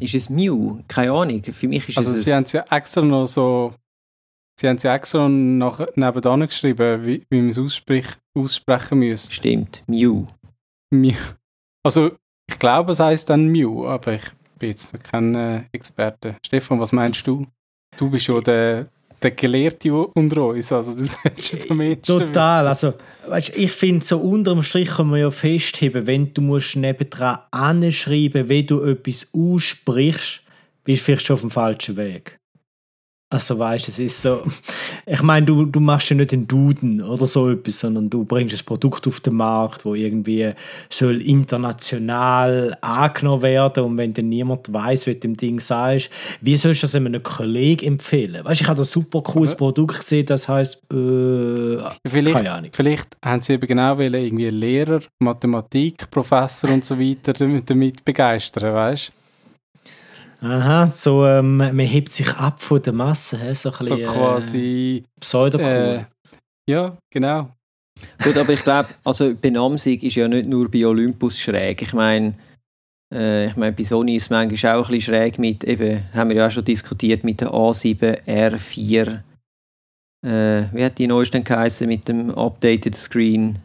[0.00, 0.78] Ist es Mew?
[0.88, 1.42] Keine Ahnung.
[1.42, 2.24] Für mich ist also es.
[2.24, 3.74] sie haben es ja extra noch so.
[4.60, 9.32] Sie haben es ja extra nach, nebenan geschrieben, wie, wie man es aussprechen müsste.
[9.32, 10.26] Stimmt, Mew.
[10.90, 11.16] Mew.
[11.84, 12.12] Also,
[12.48, 14.24] ich glaube, es heißt dann Mew, aber ich
[14.58, 16.36] bin jetzt kein äh, Experte.
[16.44, 17.46] Stefan, was meinst du?
[17.96, 18.88] Du bist ja der
[19.22, 20.72] der Gelehrte unter uns.
[20.72, 22.66] Also, du es am Total.
[22.66, 22.94] Also,
[23.26, 28.48] weißt, ich finde, so unterm Strich kann man ja festheben, wenn du musst nebendran anschreiben
[28.48, 30.42] wie du etwas aussprichst,
[30.84, 32.37] bist du vielleicht schon auf dem falschen Weg.
[33.30, 34.42] Also weißt du, es ist so,
[35.06, 38.56] ich meine, du, du machst ja nicht den Duden oder so etwas, sondern du bringst
[38.58, 40.54] ein Produkt auf den Markt, wo irgendwie
[40.88, 46.08] soll international angenommen werden und wenn dann niemand weiß, wie dem Ding sagst,
[46.40, 48.42] wie sollst du das einem Kollegen empfehlen?
[48.46, 52.70] Weißt du, ich habe ein super cooles Produkt gesehen, das heißt, äh, Vielleicht, keine Ahnung.
[52.72, 58.02] vielleicht haben sie eben genau wollen, irgendwie Lehrer, Mathematik, Professor und so weiter damit, damit
[58.06, 59.12] begeistern, weißt
[60.40, 63.54] Aha, so, ähm, man hebt sich ab von der Masse, he?
[63.54, 65.04] so ein So bisschen quasi.
[65.04, 66.04] äh, pseudo Äh,
[66.70, 67.50] ja, genau.
[68.22, 71.82] Gut, aber ich glaube, also Benamsung ist ja nicht nur bei Olympus schräg.
[71.82, 72.34] Ich meine,
[73.12, 76.30] äh, ich meine, bei Sony ist es manchmal auch ein bisschen schräg mit, eben, haben
[76.30, 79.22] wir ja auch schon diskutiert, mit der A7 R4.
[80.24, 83.58] Äh, wie hat die neueste denn geheißen mit dem updated Screen?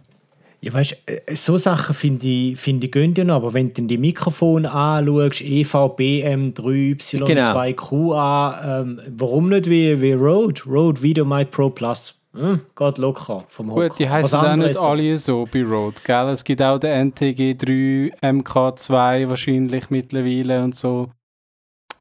[0.63, 0.95] Ja, weißt
[1.27, 3.97] du, so Sachen finde ich, find ich gehen ja noch, aber wenn du dann die
[3.97, 10.61] Mikrofone anschaust, E EVBM 3Y2QA, ähm, warum nicht wie, wie Rode?
[10.65, 12.17] Rode Video Mic Pro Plus.
[12.33, 13.89] Hm, geht locker vom Hocker.
[13.89, 16.29] Gut, die heißen auch nicht alle so bei Rode, gell?
[16.29, 21.09] Es gibt auch den NTG3 MK2 wahrscheinlich mittlerweile und so.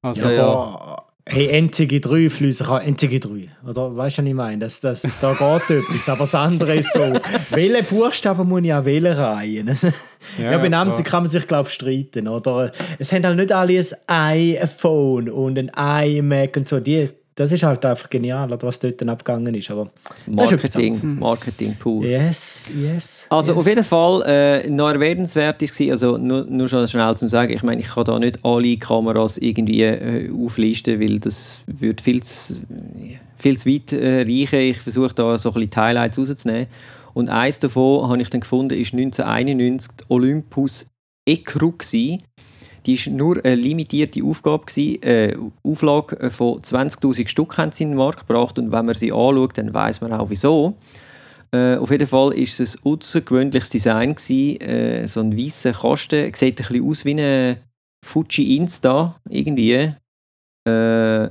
[0.03, 1.03] Also, Ja, ja.
[1.25, 3.49] Hey, NTG3 fließen kann NTG3.
[3.65, 4.59] Oder weißt du, was ich meine?
[4.59, 6.09] Das, das, da geht etwas.
[6.09, 7.01] Aber das andere ist so,
[7.51, 9.71] welche Buchstaben muss ich an welche reihen?
[10.39, 11.03] Ja, bei Namen klar.
[11.03, 12.29] kann man sich, glaube ich, streiten.
[12.29, 12.71] Oder?
[13.01, 16.79] Es haben halt nicht alle ein iPhone und ein iMac und so.
[16.79, 19.71] Die, das ist halt einfach genial, was dort dann abgegangen ist.
[19.71, 19.91] Aber
[20.27, 21.19] das ist Marketing.
[21.19, 22.05] Marketing pur.
[22.05, 23.27] Yes, yes.
[23.31, 23.59] Also yes.
[23.59, 27.63] auf jeden Fall äh, noch erwähnenswert war, also nur, nur schon schnell zum Sagen, ich
[27.63, 32.55] meine, ich kann da nicht alle Kameras irgendwie äh, auflisten, weil das würde viel zu,
[33.37, 34.61] viel zu weit äh, reichen.
[34.61, 36.67] Ich versuche da so ein bisschen die Highlights rauszunehmen.
[37.15, 40.87] Und eins davon habe ich dann gefunden, ist 1991 die Olympus
[41.27, 42.23] Ecru gewesen.
[42.87, 47.91] Die war nur eine limitierte Aufgabe, gewesen, äh, Auflage von 20'000 Stück haben sie in
[47.91, 50.77] den Markt gebracht und wenn man sie anschaut, dann weiß man auch wieso.
[51.55, 54.15] Äh, auf jeden Fall war es ein außergewöhnliches Design.
[54.15, 56.33] Gewesen, äh, so ein weißer Kasten.
[56.35, 57.57] Sieht ein bisschen aus wie ein
[58.05, 59.93] Fuji Insta irgendwie.
[60.67, 61.29] Äh,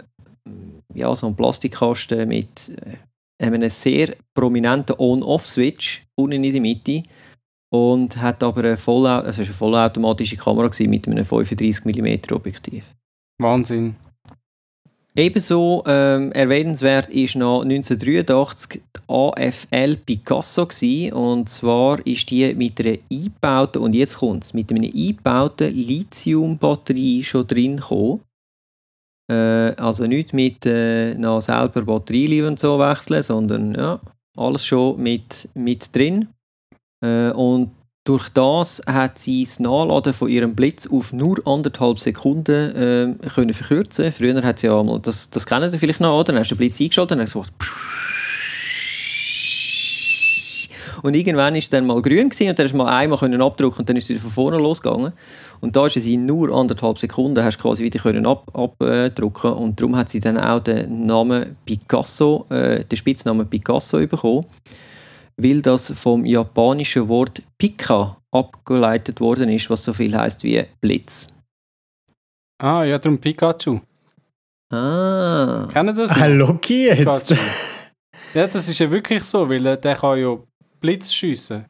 [0.94, 7.04] ja, so ein Plastikkasten mit äh, einem sehr prominenten On-Off-Switch unten in der Mitte.
[7.74, 12.86] Und hat aber eine, voll, also eine vollautomatische Kamera mit einem 35 mm Objektiv.
[13.40, 13.96] Wahnsinn.
[15.16, 22.80] Ebenso ähm, erwähnenswert ist noch 1983 die AFL Picasso gewesen, und zwar ist die mit
[22.80, 28.22] einer eingebauten und jetzt kommt's mit einer eingebauten Lithium-Batterie schon drin gekommen.
[29.30, 34.00] Äh, also nicht mit äh, noch selber Batterien und so wechseln, sondern ja,
[34.38, 36.30] alles schon mit, mit drin.
[37.02, 37.72] Äh, und
[38.04, 43.54] durch das hat sie das Nachladen von ihrem Blitz auf nur anderthalb Sekunden ähm, können
[43.54, 44.12] verkürzen.
[44.12, 46.34] Früher hat sie ja mal, das, das kennen ihr vielleicht noch, oder?
[46.34, 47.54] Dann hast du den Blitz eingeschaltet und dann gesagt,
[51.04, 53.80] und irgendwann ist es dann mal grün gewesen, und dann du mal einmal können abdrücken
[53.80, 55.14] und dann ist es wieder von vorne losgegangen.
[55.60, 59.54] Und da ist es in nur anderthalb Sekunden, hast du quasi wieder können ab, abdrücken
[59.54, 64.46] und darum hat sie dann auch den Namen Picasso, äh, den Spitznamen Picasso bekommen
[65.44, 71.28] weil das vom japanischen Wort Pika abgeleitet worden ist, was so viel heißt wie Blitz.
[72.62, 73.80] Ah, ja, darum Pikachu.
[74.72, 75.68] Ah.
[75.72, 76.12] Kennen das?
[76.12, 76.50] Ah, noch?
[76.50, 77.28] Loki jetzt.
[77.30, 77.42] Pikachu.
[78.34, 80.38] Ja, das ist ja wirklich so, weil äh, der kann ja
[80.80, 81.66] Blitz schiessen.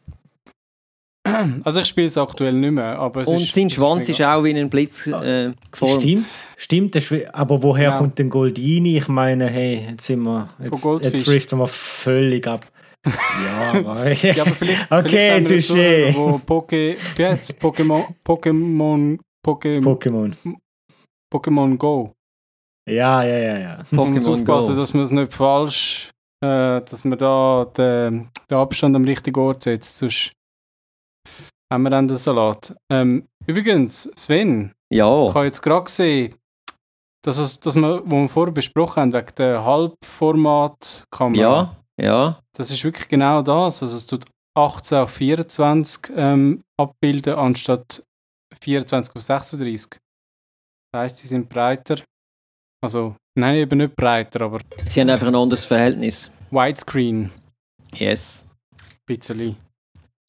[1.64, 3.54] Also ich spiele es aktuell nicht mehr, aber es Und ist...
[3.54, 6.02] sein Schwanz ist auch wie ein Blitz äh, geformt.
[6.02, 6.26] Stimmt,
[6.58, 6.96] stimmt.
[6.96, 7.98] ist- Aber woher Ja.
[8.00, 8.98] kommt denn Goldini?
[8.98, 12.66] Ich meine, hey, jetzt sind wir, jetzt, jetzt driften wir völlig ab.
[13.46, 16.14] Ja, aber, Ja, aber vielleicht, Okay, touché.
[16.16, 17.60] Wo Poké, wie heißt es?
[17.60, 20.36] Pokémon, Pokémon, Pokémon, Pokémon.
[21.34, 22.14] Pokémon Go.
[22.90, 23.78] Ja, ja, ja, ja.
[23.92, 26.12] Man muss Pokémon aufpassen, dass man es nicht falsch,
[26.44, 30.32] äh, dass man da den, den Abstand am richtigen Ort setzt, sonst
[31.72, 32.76] haben wir dann den Salat.
[32.92, 36.36] Ähm, übrigens, Sven, ich Ja, habe jetzt gerade gesehen,
[37.24, 42.40] dass, es, dass wir, wo wir vorher besprochen haben, wegen der Halbformatkamera, ja, ja.
[42.54, 43.82] das ist wirklich genau das.
[43.82, 48.04] Also es tut 18 auf 24 ähm, abbilden, anstatt
[48.62, 50.00] 24 auf 36.
[50.92, 52.04] Das heisst, sie sind breiter.
[52.84, 56.32] Also, nein, eben nicht breiter, aber Sie haben einfach ein anderes Verhältnis.
[56.50, 57.32] Widescreen.
[57.94, 58.50] Yes.
[58.74, 59.56] Ein bisschen.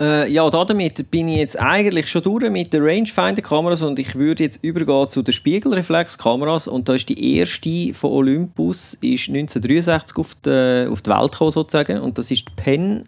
[0.03, 4.43] Äh, ja, damit bin ich jetzt eigentlich schon durch mit den Rangefinder-Kameras und ich würde
[4.43, 10.35] jetzt übergehen zu den Spiegelreflexkameras und da ist die erste von Olympus ist 1963 auf
[10.45, 13.05] die, auf die Welt gekommen sozusagen und das ist die Pen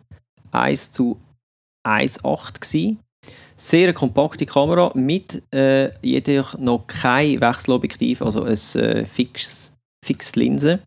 [0.52, 1.18] 1 zu
[1.84, 3.00] 1.8 gewesen.
[3.56, 9.72] Sehr eine kompakte Kamera mit äh, jedoch noch kein Wechselobjektiv, also ein äh, fix,
[10.04, 10.78] fix Linse.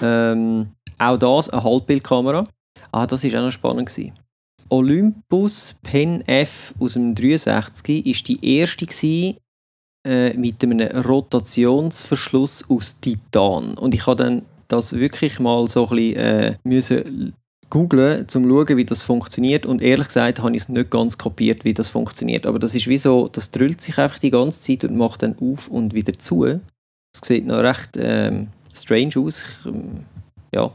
[0.00, 2.44] Ähm, auch das eine Halbbildkamera.
[2.90, 3.86] Ah, das war auch noch spannend.
[3.86, 4.14] Gewesen.
[4.70, 9.36] Olympus Pen F aus dem 63 ist die erste gewesen,
[10.06, 13.76] äh, mit einem Rotationsverschluss aus Titan.
[13.76, 17.34] Und ich habe dann das wirklich mal so ein bisschen äh, müssen
[17.68, 19.66] googlen, um zu schauen, wie das funktioniert.
[19.66, 22.46] Und ehrlich gesagt habe ich es nicht ganz kapiert, wie das funktioniert.
[22.46, 25.36] Aber das ist wie so, das drüllt sich einfach die ganze Zeit und macht dann
[25.38, 26.44] auf und wieder zu.
[26.44, 29.44] Das sieht noch recht ähm, strange aus.
[29.44, 30.04] Ich, ähm,
[30.54, 30.70] ja,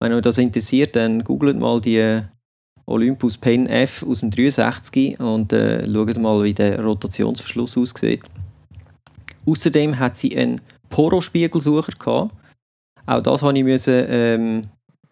[0.00, 2.22] wenn euch das interessiert, dann googelt mal die
[2.86, 8.22] Olympus Pen F aus dem 63 und äh, schaut mal, wie der Rotationsverschluss aussieht.
[9.46, 12.34] Außerdem hat sie einen Porospiegelsucher gehabt.
[13.06, 14.62] Auch das habe ich müssen, ähm,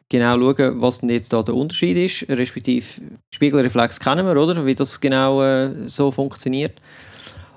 [0.08, 2.28] genau schauen, was denn jetzt da der Unterschied ist.
[2.28, 2.86] Respektive
[3.34, 4.64] Spiegelreflex kennen wir, oder?
[4.66, 6.80] Wie das genau äh, so funktioniert.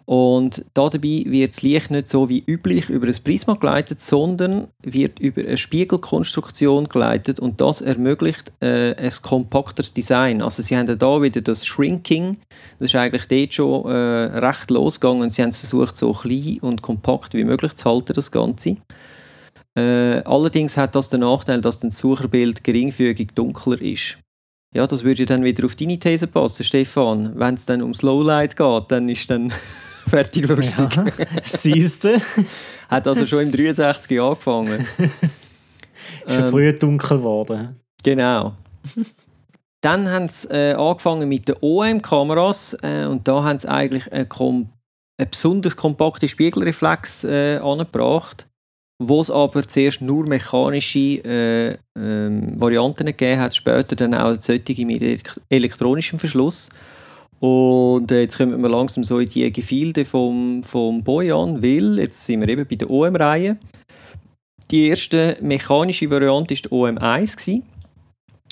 [0.06, 5.20] Und dabei wird das Licht nicht so wie üblich über ein Prisma geleitet, sondern wird
[5.20, 10.42] über eine Spiegelkonstruktion geleitet und das ermöglicht äh, ein kompakteres Design.
[10.42, 12.38] Also sie haben da wieder das Shrinking,
[12.80, 16.58] das ist eigentlich dort schon äh, recht losgegangen und sie haben es versucht so klein
[16.62, 18.78] und kompakt wie möglich zu halten, das Ganze.
[19.76, 24.18] Äh, allerdings hat das den Nachteil, dass das Sucherbild geringfügig dunkler ist.
[24.76, 27.40] Ja, das würde dann wieder auf deine These passen, Stefan.
[27.40, 29.54] Wenn es dann ums Lowlight geht, dann ist dann
[30.08, 30.96] fertig lustig.
[30.96, 31.06] Ja,
[31.44, 32.22] siehst du?
[32.90, 34.88] hat also schon im 63 angefangen.
[36.28, 37.76] schon ähm, früher dunkel geworden.
[38.04, 38.54] Genau.
[39.82, 44.28] Dann haben sie äh, angefangen mit den OM-Kameras äh, und da haben sie eigentlich eine,
[44.32, 48.48] eine besonders kompakte Spiegelreflex äh, angebracht
[49.08, 54.86] wo es aber zuerst nur mechanische äh, ähm, Varianten gegeben hat, später dann auch solche
[54.86, 56.70] mit elektronischem Verschluss.
[57.44, 62.26] Und äh, jetzt kommen wir langsam so in die Gefilde vom, vom Boyan, weil jetzt
[62.26, 63.58] sind wir eben bei der OM-Reihe.
[64.72, 67.64] Die erste mechanische Variante ist die OM1 gewesen.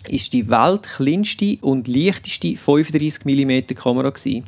[0.09, 4.43] Ist die weltkleinste und leichteste 35 mm Kamera gewesen.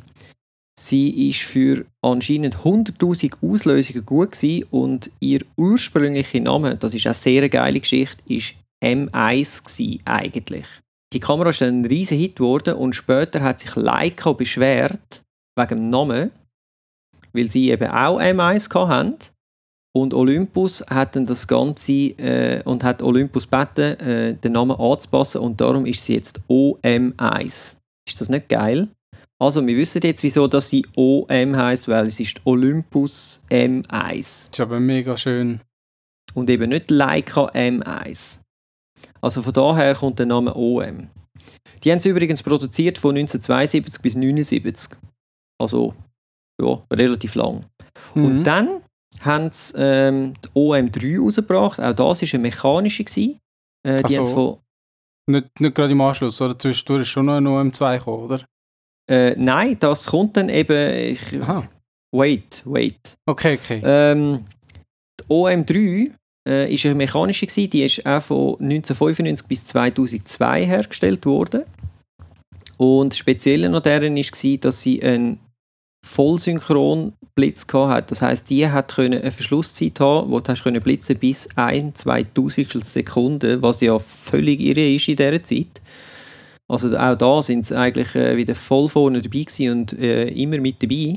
[0.78, 7.14] Sie ist für anscheinend 100.000 Auslösungen gut gewesen und ihr ursprünglicher Name, das ist eine
[7.14, 10.66] sehr geile Geschichte, ist M1 gewesen, eigentlich.
[11.14, 15.22] Die Kamera ist dann ein riesen Hit geworden und später hat sich Leica beschwert
[15.56, 16.32] wegen dem Namen,
[17.32, 19.14] weil sie eben auch M1 hatten.
[19.96, 25.40] Und Olympus hat dann das Ganze äh, und hat Olympus gebeten, äh, den Namen anzupassen
[25.40, 27.76] und darum ist sie jetzt OM1.
[28.04, 28.88] Ist das nicht geil?
[29.40, 34.16] Also, wir wissen jetzt, wieso dass sie OM heißt, weil es ist Olympus M1.
[34.16, 35.60] Das ist aber mega schön.
[36.34, 38.40] Und eben nicht Leica M1.
[39.24, 41.08] Also von daher kommt der Name OM.
[41.82, 44.98] Die haben sie übrigens produziert von 1972 bis 1979.
[45.58, 45.94] Also,
[46.60, 47.64] ja, relativ lang.
[48.14, 48.24] Mhm.
[48.24, 48.82] Und dann
[49.20, 51.80] haben sie ähm, die OM3 rausgebracht.
[51.80, 53.04] Auch das war eine mechanische.
[53.86, 54.24] Äh, die so.
[54.24, 54.58] von
[55.26, 56.58] nicht, nicht gerade im Anschluss, oder?
[56.58, 58.46] Zwischendurch ist schon noch ein OM2 gekommen, oder?
[59.10, 60.94] Äh, nein, das kommt dann eben.
[60.94, 61.66] Ich, Aha.
[62.14, 63.16] Wait, wait.
[63.26, 63.80] Okay, okay.
[63.82, 64.44] Ähm,
[65.18, 66.12] die OM3
[66.46, 71.62] äh, ist eine mechanische, gewesen, die ist auch von 1995 bis 2002 hergestellt worden.
[72.76, 75.38] Und das Spezielle an deren war, dass sie einen
[76.04, 78.08] Vollsynchron-Blitz hatte.
[78.08, 83.62] Das heisst, die hat eine Verschlusszeit haben, wo du blitzen blitzen bis 1, 2000 Sekunden,
[83.62, 85.80] was ja völlig irre ist in dieser Zeit.
[86.68, 90.58] Also auch da sind sie eigentlich äh, wieder voll vorne dabei gewesen und äh, immer
[90.58, 91.14] mit dabei.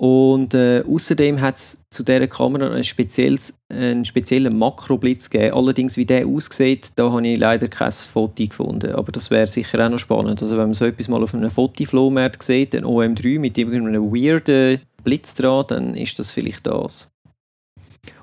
[0.00, 5.56] Und äh, außerdem hat es zu dieser Kamera ein spezielles, einen speziellen Makroblitz gegeben.
[5.56, 8.92] Allerdings, wie der aussieht, da habe ich leider kein Foto gefunden.
[8.92, 10.40] Aber das wäre sicher auch noch spannend.
[10.40, 14.80] Also wenn man so etwas mal auf einem Fotoflohmarkt sieht, ein OM3 mit irgendeinem weirden
[15.02, 17.10] Blitz dran, dann ist das vielleicht das.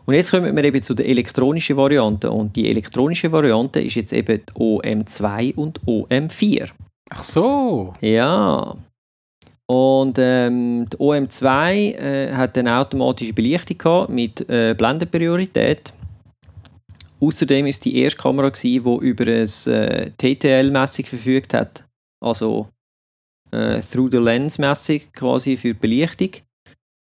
[0.06, 2.32] Und jetzt kommen wir eben zu der elektronischen Variante.
[2.32, 6.70] Und die elektronische Variante ist jetzt eben die OM2 und OM4.
[7.10, 7.94] Ach so.
[8.00, 8.78] Ja.
[9.68, 15.92] Und ähm, die OM2 äh, hat eine automatische Belichtung gehabt mit äh, Blendenpriorität.
[17.20, 21.86] Außerdem ist die erste Kamera die über ein äh, TTL-Messung verfügt hat,
[22.24, 22.70] also
[23.52, 26.30] äh, Through the Lens-Messung quasi für die Belichtung.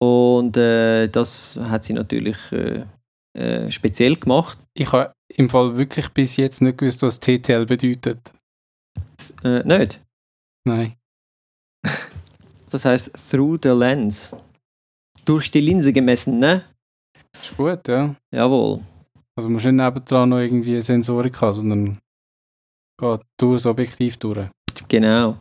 [0.01, 2.83] Und äh, das hat sie natürlich äh,
[3.37, 4.57] äh, speziell gemacht.
[4.73, 8.33] Ich habe im Fall wirklich bis jetzt nicht gewusst, was TTL bedeutet.
[9.43, 10.01] Äh, nicht?
[10.65, 10.95] Nein.
[12.71, 14.35] Das heißt through the lens.
[15.25, 16.63] Durch die Linse gemessen, ne?
[17.33, 18.15] Ist gut, ja.
[18.33, 18.79] Jawohl.
[19.35, 21.97] Also musst du nicht nebendran noch irgendwie Sensorik haben, sondern
[22.99, 24.47] geht durch das Objektiv durch.
[24.87, 25.37] Genau.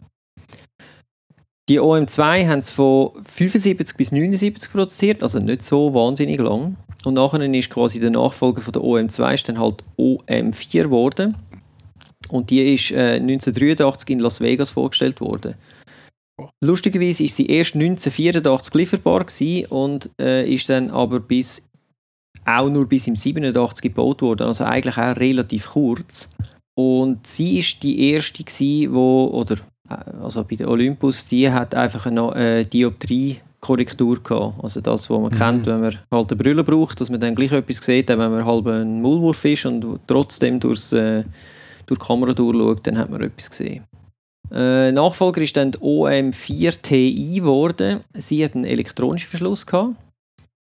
[1.68, 6.76] Die OM2 haben es von 75 bis 79 produziert, also nicht so wahnsinnig lang.
[7.04, 11.36] Und nachher ist quasi der Nachfolger von der OM2 ist dann halt OM4 geworden.
[12.28, 15.54] Und die ist äh, 1983 in Las Vegas vorgestellt worden.
[16.60, 21.68] Lustigerweise ist sie erst 1984 lieferbar gewesen und äh, ist dann aber bis
[22.44, 26.28] auch nur bis im 87 gebaut worden, also eigentlich auch relativ kurz.
[26.74, 29.56] Und sie ist die erste gewesen, wo oder
[29.88, 34.62] äh, also bei der Olympus, die hat einfach eine äh, Dioptrie Korrektur gehabt.
[34.62, 35.36] Also das, was man mhm.
[35.36, 38.44] kennt, wenn man halt eine Brille braucht, dass man dann gleich etwas sieht, wenn man
[38.44, 41.24] halb ein Maulwurf ist und trotzdem durchs, äh,
[41.86, 43.84] durch die Kamera durchschaut, dann hat man etwas gesehen.
[44.52, 48.00] Äh, Nachfolger ist dann die OM4 Ti geworden.
[48.14, 49.94] Sie hat einen elektronischen Verschluss gehabt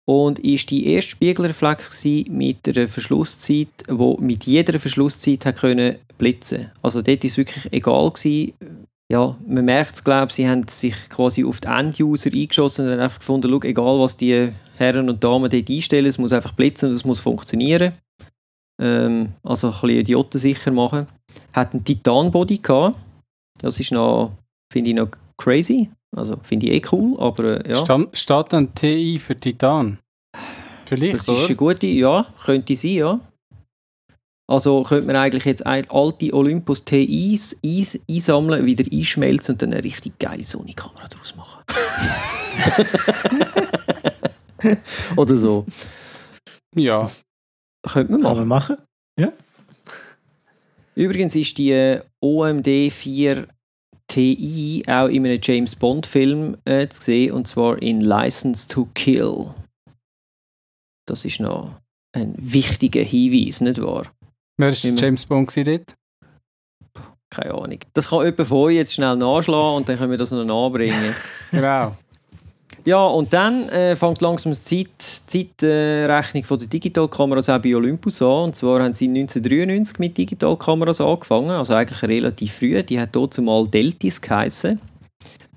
[0.07, 6.71] und ist die erste Spiegelreflex mit einer Verschlusszeit, wo mit jeder Verschlusszeit hat können blitzen.
[6.83, 8.55] Also dort ist wirklich egal gewesen.
[9.11, 13.19] Ja, man merkt es, glaube sie haben sich quasi auf die End-User eingeschossen und einfach
[13.19, 16.95] gefunden, schau, egal was die Herren und Damen dort einstellen, es muss einfach blitzen und
[16.95, 17.93] es muss funktionieren.
[18.81, 21.07] Ähm, also ein bisschen idiotensicher machen.
[21.53, 22.97] Hat einen Titan-Body gehabt
[23.61, 24.33] das ist noch,
[24.73, 25.91] finde ich noch crazy.
[26.17, 27.85] Also finde ich eh cool, aber äh, ja.
[27.85, 29.99] Stand, steht dann TI für Titan?
[30.87, 33.21] Vielleicht, Das ist eine gute, ja, könnte sein, ja.
[34.51, 40.19] Also könnte man eigentlich jetzt alte Olympus TIs einsammeln, wieder einschmelzen und dann eine richtig
[40.19, 41.63] geile Sony-Kamera daraus machen.
[45.17, 45.67] Oder so.
[46.75, 47.11] Ja.
[47.89, 48.37] Könnte man machen.
[48.37, 48.77] Kann man machen,
[49.19, 49.33] ja.
[50.95, 53.47] Übrigens ist die OMD 4
[54.09, 58.89] Ti auch in einem James Bond Film äh, zu sehen, und zwar in License to
[58.95, 59.55] Kill.
[61.07, 61.81] Das ist noch
[62.13, 64.13] ein wichtiger Hinweis, nicht wahr?
[64.59, 65.95] Wer ist James Bond dort?
[67.31, 67.79] Keine Ahnung.
[67.95, 71.15] Das kann jemand von euch jetzt schnell nachschlagen und dann können wir das noch nachbringen.
[71.53, 71.97] genau.
[72.85, 74.87] Ja, und dann äh, fängt langsam die
[75.27, 78.45] Zeitrechnung Zeit, äh, der Digitalkameras auch bei Olympus an.
[78.45, 82.83] Und zwar haben sie 1993 mit Digitalkameras angefangen, also eigentlich relativ früh.
[82.83, 84.81] Die hat dort zumal Deltis geheißen.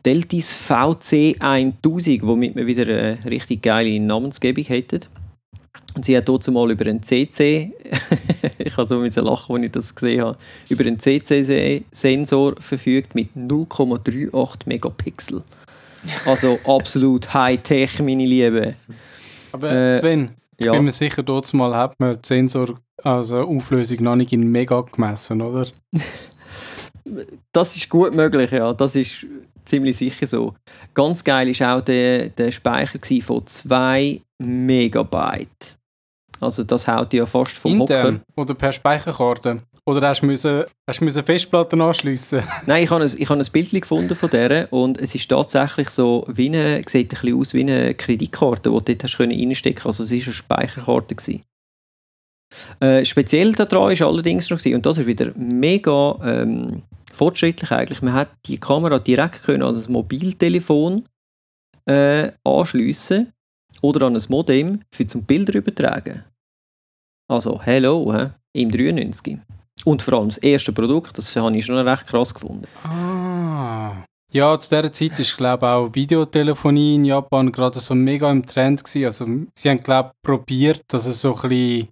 [0.06, 5.02] Deltis VC 1000, womit wir wieder eine richtig geile Namensgebung hätten.
[5.96, 7.72] Und sie hat dort mal über einen CC,
[8.58, 13.30] ich habe so mit lachen, als ich das gesehen habe, über einen CC-Sensor verfügt mit
[13.36, 15.44] 0,38 Megapixel.
[16.26, 18.76] Also absolut High-Tech, meine Liebe.
[19.52, 20.74] Aber äh, Sven, ich ja.
[20.74, 24.82] bin mir sicher, dort mal hat man die Sensor, also Auflösung noch nicht in Mega
[24.82, 25.68] gemessen, oder?
[27.52, 28.74] das ist gut möglich, ja.
[28.74, 29.26] Das ist
[29.66, 30.54] ziemlich sicher so.
[30.94, 35.78] Ganz geil war auch der, der Speicher von 2 Megabyte.
[36.40, 38.22] Also das haut ja fast vom Intern Hocker.
[38.36, 39.62] oder per Speicherkarte?
[39.86, 42.42] Oder hast du, müssen, hast du müssen Festplatten anschliessen?
[42.66, 45.90] Nein, ich habe ein, ich habe ein Bild gefunden von der und es ist tatsächlich
[45.90, 50.02] so, wie eine, sieht ein bisschen aus wie eine Kreditkarte, die du dort reinstecken konntest.
[50.02, 51.42] Also es war eine Speicherkarte.
[52.80, 58.14] Äh, speziell daran ist allerdings noch, und das ist wieder mega ähm, fortschrittlich eigentlich, man
[58.14, 61.04] hat die Kamera direkt können an das Mobiltelefon
[61.86, 63.34] äh, anschliessen
[63.82, 66.24] oder an ein Modem für zum Bilder übertragen.
[67.28, 68.30] Also, hello, he,
[68.62, 69.40] im 93.
[69.86, 72.68] Und vor allem das erste Produkt, das habe ich schon recht krass gefunden.
[72.84, 74.06] Ah.
[74.32, 78.46] Ja, zu dieser Zeit ist, glaube ich, auch Videotelefonie in Japan gerade so mega im
[78.46, 79.06] Trend gewesen.
[79.06, 81.88] Also, sie haben, glaube ich, probiert, dass es so ein bisschen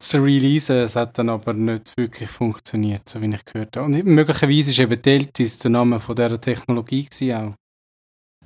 [0.00, 0.76] zu releasen.
[0.76, 3.86] Es hat dann aber nicht wirklich funktioniert, so wie ich gehört habe.
[3.86, 7.56] Und möglicherweise ist eben Deltis der Name von dieser Technologie gewesen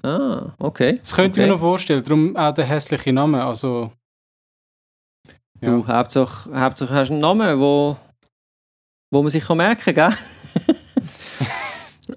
[0.03, 0.07] auch.
[0.09, 0.97] Ah, okay.
[0.99, 1.41] Das könnte okay.
[1.41, 2.03] ich mir noch vorstellen.
[2.03, 3.45] Darum auch der hässliche Name.
[3.45, 3.93] Also,
[5.61, 5.71] ja.
[5.71, 7.97] Du, Hauptsache, Hauptsache hast du einen Namen, wo
[9.17, 10.15] wo man sich merken kann,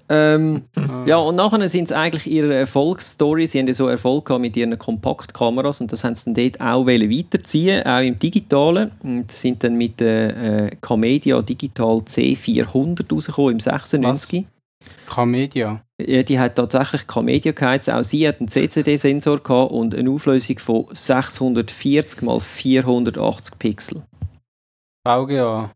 [0.08, 1.04] ähm, ah.
[1.06, 3.46] ja, und nachher sind es eigentlich ihre Erfolgsstory.
[3.46, 6.60] Sie haben ja so Erfolg gehabt mit ihren Kompaktkameras und das haben sie dann dort
[6.60, 8.92] auch weiterziehen, auch im Digitalen.
[9.02, 14.44] Und sind dann mit der äh, Camedia Digital C400 rausgekommen im 96.
[14.44, 15.14] Was?
[15.14, 15.82] Camedia?
[16.00, 17.94] Ja, die hat tatsächlich Camedia geheißen.
[17.94, 24.02] Auch sie hat einen CCD-Sensor und eine Auflösung von 640 x 480 Pixel.
[25.06, 25.70] VGA.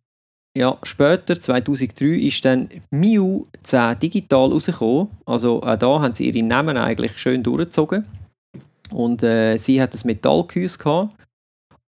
[0.57, 5.09] Ja, später, 2003, ist dann Miu 10 digital rausgekommen.
[5.27, 8.05] Also auch da haben sie ihre Namen eigentlich schön durchgezogen.
[8.93, 11.17] Und äh, sie hat ein Metallgehäuse gehabt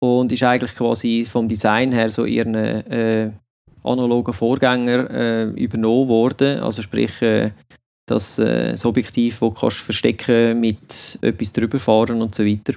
[0.00, 3.30] und ist eigentlich quasi vom Design her so ihren äh,
[3.84, 6.58] analogen Vorgänger äh, übernommen worden.
[6.58, 7.52] Also sprich, äh,
[8.06, 12.74] das, äh, das Objektiv, das du verstecken mit etwas drüber fahren und so weiter.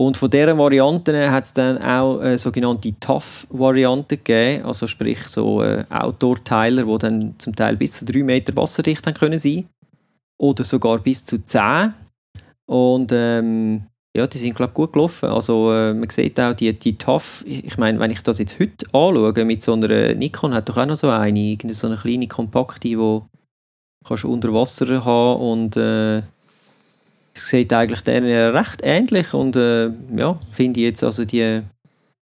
[0.00, 5.60] Und von dieser Variante hat es dann auch eine sogenannte Tough-Variante gegeben, also sprich so
[5.62, 9.66] äh, Outdoor-Teiler, die dann zum Teil bis zu 3 Meter wasserdicht haben können sein
[10.40, 11.94] oder sogar bis zu 10.
[12.66, 13.86] Und ähm,
[14.16, 15.30] ja, die sind glaube gut gelaufen.
[15.30, 18.86] Also äh, man sieht auch die, die TAF, ich meine, wenn ich das jetzt heute
[18.92, 22.88] anschaue, mit so einer Nikon hat doch auch noch so eine, so eine kleine kompakte,
[22.88, 23.20] die
[24.06, 26.22] kannst du unter Wasser haben und äh,
[27.40, 31.62] sieht eigentlich denen recht ähnlich und äh, ja, finde ich jetzt, also die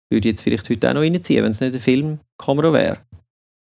[0.09, 2.97] würde jetzt vielleicht heute auch noch reinziehen, wenn es nicht eine Filmkamera wäre.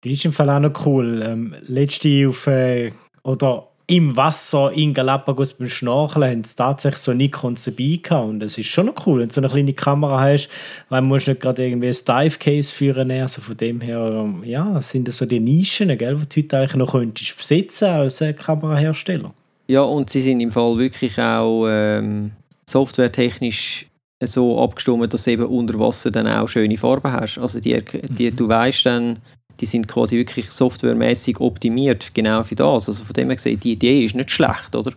[0.04, 1.22] Die ist im Fall auch noch cool.
[1.22, 7.12] Ähm, letzte auf, äh, oder im Wasser in Galapagos beim Schnorcheln haben sie tatsächlich so
[7.12, 8.28] Nikons dabei gehabt.
[8.28, 10.48] Und es ist schon noch cool, wenn du so eine kleine Kamera hast,
[10.88, 15.08] weil du nicht gerade irgendwie ein Dive-Case führen also von dem her, ähm, ja, sind
[15.08, 19.34] das so die Nischen, gell, die du heute eigentlich noch könntest besitzen als äh, Kamerahersteller.
[19.70, 22.32] Ja, und sie sind im Fall wirklich auch ähm,
[22.68, 23.86] softwaretechnisch
[24.20, 27.38] so abgestimmt, dass du eben unter Wasser dann auch schöne Farben hast.
[27.38, 28.36] Also die, die, mhm.
[28.36, 29.18] du weißt dann,
[29.60, 32.88] die sind quasi wirklich softwaremäßig optimiert, genau für das.
[32.88, 34.92] Also von dem her gesehen, die Idee ist nicht schlecht, oder?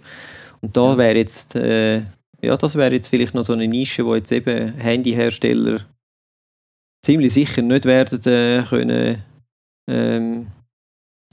[0.61, 1.99] Und da wäre jetzt, äh,
[2.41, 5.81] ja, das wäre jetzt vielleicht noch so eine Nische, wo jetzt eben Handyhersteller
[7.05, 9.23] ziemlich sicher nicht werden äh, können
[9.87, 10.47] ähm,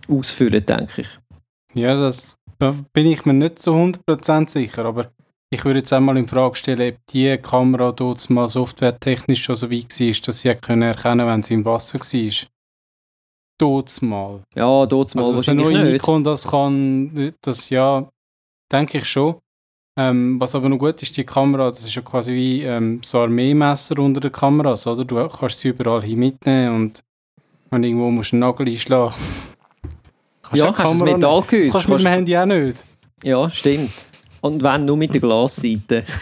[0.09, 1.09] ausfüllen, denke ich.
[1.72, 2.36] Ja, das
[2.93, 5.11] bin ich mir nicht so 100% sicher, aber
[5.53, 9.71] ich würde jetzt einmal in Frage stellen, ob die Kamera dort mal softwaretechnisch schon so
[9.71, 12.47] weit war, dass sie erkennen können, wenn sie im Wasser war.
[13.59, 14.43] Dort mal.
[14.55, 15.93] Ja, dort mal also, wahrscheinlich dass nicht.
[15.93, 18.09] Nikon das kann, das ja,
[18.71, 19.37] denke ich schon.
[19.99, 23.19] Ähm, was aber noch gut ist, die Kamera, das ist ja quasi wie ähm, so
[23.19, 25.05] Armeemesser unter den Kameras, oder?
[25.05, 27.03] Du kannst sie überall hin mitnehmen und
[27.71, 29.15] wenn irgendwo musst du einen Nagel einschlagen.
[30.51, 31.70] Kannst ja, kannst du das Metallgehäuse.
[31.70, 32.84] Das kannst du mit dem Handy auch nicht.
[33.22, 33.90] Ja, stimmt.
[34.40, 36.05] Und wenn, nur mit der Glasseite.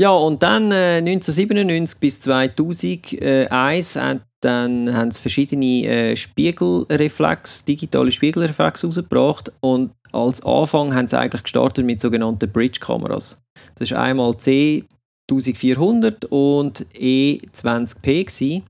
[0.00, 8.12] Ja, und dann äh, 1997 bis 2001 äh, dann haben sie verschiedene äh, Spiegelreflex, digitale
[8.12, 13.42] Spiegelreflex rausgebracht und als Anfang haben sie eigentlich gestartet mit sogenannten Bridge-Kameras.
[13.74, 18.62] Das ist einmal C1400 und E20p gewesen.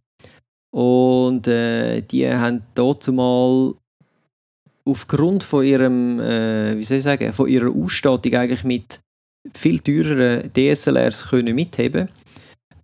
[0.70, 3.74] Und äh, die haben dazu mal
[4.84, 9.00] aufgrund von ihrem, äh, wie soll ich sagen, von ihrer Ausstattung eigentlich mit
[9.54, 12.08] viel teureren DSLRs können mitheben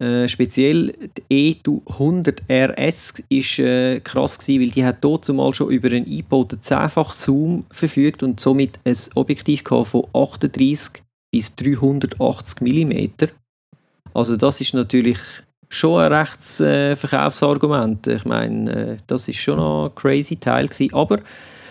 [0.01, 0.93] äh, speziell
[1.31, 6.05] die E100 RS ist äh, krass gewesen, weil die hat dort zumal schon über einen
[6.05, 13.27] eingebauten 10-fach Zoom verfügt und somit ein Objektiv von 38 bis 380 mm.
[14.13, 15.19] Also das ist natürlich
[15.75, 18.07] schon ein rechtes äh, Verkaufsargument.
[18.07, 20.95] Ich meine, äh, das ist schon noch ein crazy Teil gewesen.
[20.95, 21.19] aber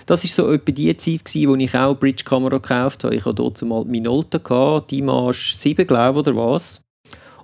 [0.05, 3.15] das war so etwa die Zeit, gewesen, wo ich auch Bridge-Kamera gekauft habe.
[3.15, 6.81] Ich hatte dort mal Minolta, gehabt, die Marsch 7, glaube ich, oder was.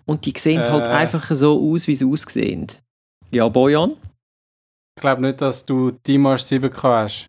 [0.05, 0.71] Und die sehen halt äh.
[0.71, 2.67] halt einfach so aus, wie sie aussehen.
[3.31, 3.91] Ja, Bojan?
[4.97, 7.27] Ich glaube nicht, dass du die Marsch 7 hast.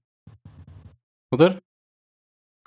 [1.33, 1.61] Oder?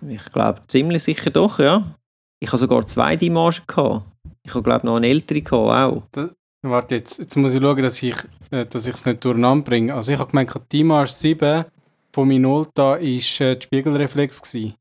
[0.08, 1.96] Ich glaube ziemlich sicher doch, ja.
[2.42, 4.06] Ich habe sogar zwei Dimaschen gehabt.
[4.46, 6.04] Ich habe glaube noch eine ältere gehabt, auch.
[6.12, 6.30] Das,
[6.64, 8.16] warte, jetzt, jetzt muss ich schauen, dass ich
[8.52, 9.94] äh, dass es nicht durcheinander bringe.
[9.94, 11.66] Also ich habe gemeint, die Marsch 7
[12.12, 14.42] von Minolta war äh, die Spiegelreflex.
[14.42, 14.76] Gewesen.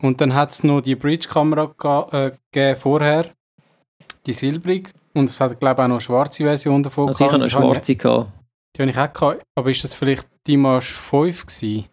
[0.00, 1.72] Und dann hat es noch die Bridge-Kamera
[2.12, 3.30] äh, gegeben vorher,
[4.26, 4.92] die silbrig.
[5.14, 7.30] Und es hat, glaube ich, auch noch eine schwarze Version davon also gehabt.
[7.30, 7.96] ich hatte eine schwarze.
[7.96, 8.32] Gehabt.
[8.76, 9.42] Die habe ich auch gehabt.
[9.54, 11.84] Aber ist das vielleicht die Marsch 5 gewesen?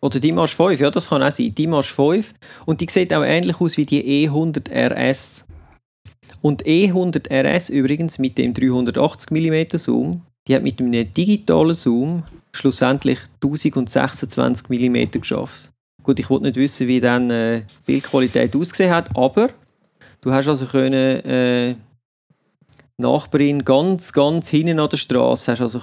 [0.00, 1.54] Oder die Marsch 5, ja, das kann auch sein.
[1.54, 2.34] Die Marsch 5.
[2.66, 5.45] Und die sieht auch ähnlich aus wie die E100 RS.
[6.42, 12.22] Und E100 RS übrigens mit dem 380 mm Zoom, die hat mit einem digitalen Zoom
[12.52, 15.70] schlussendlich 1026 mm geschafft.
[16.02, 19.50] Gut, ich wollte nicht wissen, wie dann äh, die Bildqualität ausgesehen hat, aber
[20.20, 21.74] du hast also können äh,
[22.98, 25.80] Nachbarin ganz, ganz hinten an der Straße also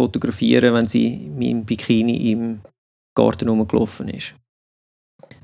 [0.00, 2.60] fotografieren, wenn sie mit dem Bikini im
[3.14, 4.34] Garten rumgelaufen ist.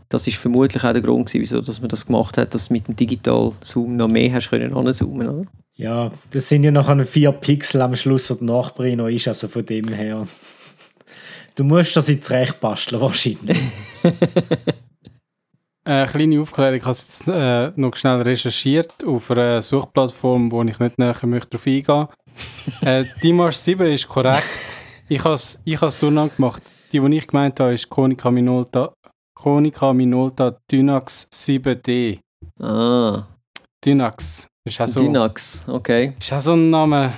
[0.09, 2.87] Das ist vermutlich auch der Grund, wieso dass man das gemacht hat, dass du mit
[2.87, 5.47] dem Digital Zoom noch mehr hast können anzoomen, oder?
[5.75, 9.49] Ja, das sind ja noch vier Pixel am Schluss, wo die Nachbarin noch ist, also
[9.49, 10.27] von dem her.
[11.55, 13.59] Du musst das jetzt recht basteln, wahrscheinlich.
[15.85, 20.63] Eine kleine Aufklärung, ich habe es jetzt äh, noch schnell recherchiert auf einer Suchplattform, wo
[20.63, 22.09] ich nicht näher möchte darauf eingehen
[22.83, 24.47] äh, Die Marsch 7 ist korrekt.
[25.09, 26.63] Ich habe es ich durcheinander gemacht.
[26.93, 28.93] Die, die ich gemeint habe, ist Konica Minolta,
[29.37, 32.19] Konica Minolta Dynax 7D.
[32.59, 33.27] Ah.
[33.85, 34.49] Dynax.
[34.67, 36.15] Ist auch so, Dynax, okay.
[36.19, 37.13] Ist auch so ein Name.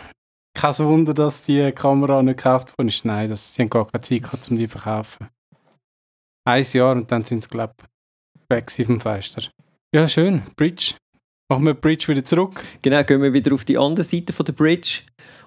[0.54, 3.04] Kein Wunder, dass die Kamera nicht gekauft worden ist.
[3.04, 5.28] Nein, das, sie haben gar keine Zeit gehabt, um die zu verkaufen.
[6.44, 9.44] Ein Jahr und dann sind sie, glaube ich, weg vom Fenster.
[9.94, 10.42] Ja, schön.
[10.56, 10.94] Bridge.
[11.48, 12.62] Machen wir die Bridge wieder zurück.
[12.82, 15.02] Genau, gehen wir wieder auf die andere Seite von der Bridge.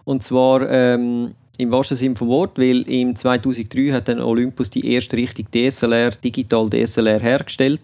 [0.05, 4.93] Und zwar, ähm, im wahrsten Sinne vom Wort, weil im 2003 hat dann Olympus die
[4.93, 7.81] erste richtige DSLR, Digital DSLR hergestellt.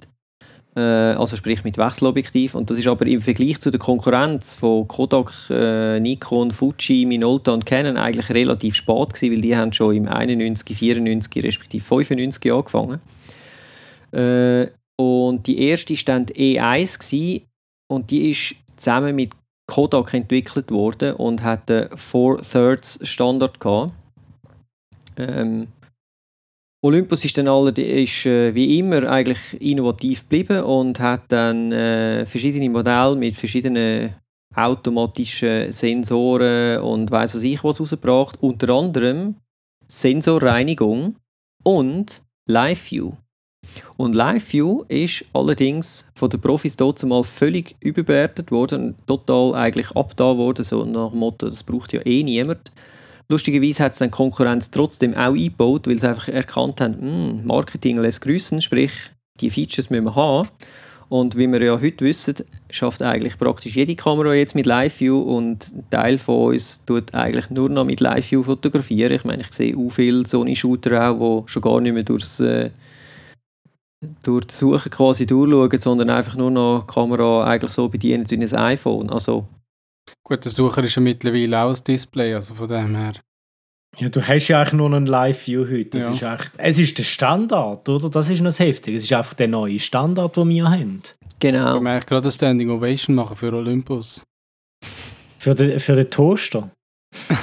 [0.76, 2.56] Äh, also sprich mit Wechselobjektiv.
[2.56, 7.54] Und das ist aber im Vergleich zu der Konkurrenz von Kodak, äh, Nikon, Fuji, Minolta
[7.54, 12.52] und Canon eigentlich relativ spät gewesen, weil die haben schon im 91, 94 respektive 95
[12.52, 13.00] angefangen.
[14.12, 14.68] Äh,
[15.00, 17.44] und die erste die E1 gewesen,
[17.90, 19.32] und die ist zusammen mit
[19.68, 23.94] Kodak entwickelt worden und hat einen Four Thirds Standard gehabt.
[25.18, 25.68] Ähm,
[26.84, 32.70] Olympus ist dann allerdings äh, wie immer eigentlich innovativ geblieben und hat dann äh, verschiedene
[32.70, 34.14] Modelle mit verschiedenen
[34.56, 38.38] automatischen Sensoren und weiß was ich was rausgebracht.
[38.42, 39.36] Unter anderem
[39.88, 41.16] Sensorreinigung
[41.64, 43.14] und Live View.
[43.98, 49.92] Und Live View ist allerdings von den Profis dort mal völlig überbewertet worden, total eigentlich
[49.92, 52.72] abgetan worden, so nach dem Motto, das braucht ja eh niemand.
[53.30, 57.98] Lustigerweise hat es dann Konkurrenz trotzdem auch eingebaut, weil sie einfach erkannt haben, hm, Marketing
[57.98, 58.92] lässt grüßen, sprich,
[59.42, 60.48] die Features müssen wir haben.
[61.10, 62.36] Und wie wir ja heute wissen,
[62.70, 67.50] schafft eigentlich praktisch jede Kamera jetzt mit Live-View und ein Teil von uns tut eigentlich
[67.50, 69.14] nur noch mit Live-View fotografieren.
[69.14, 72.72] Ich meine, ich sehe auch viele Sony-Shooter auch, die schon gar nicht mehr durchs, äh,
[74.24, 78.36] durch die Suche quasi durchschauen, sondern einfach nur noch die Kamera eigentlich so bedienen wie
[78.36, 79.10] ein iPhone.
[79.10, 79.48] Also
[80.24, 83.14] Gut, der Sucher ist ja mittlerweile auch ein Display, also von dem her.
[83.98, 85.98] Ja, du hast ja eigentlich nur einen Live-View heute.
[86.00, 86.12] Das Ja.
[86.12, 88.10] ist eigentlich, es ist der Standard, oder?
[88.10, 88.98] Das ist noch das Heftige.
[88.98, 91.02] Es ist einfach der neue Standard, den wir haben.
[91.40, 91.78] genau.
[91.78, 94.22] Ich möchte gerade eine Standing Ovation machen für Olympus.
[95.40, 96.70] Für den, für den Toaster.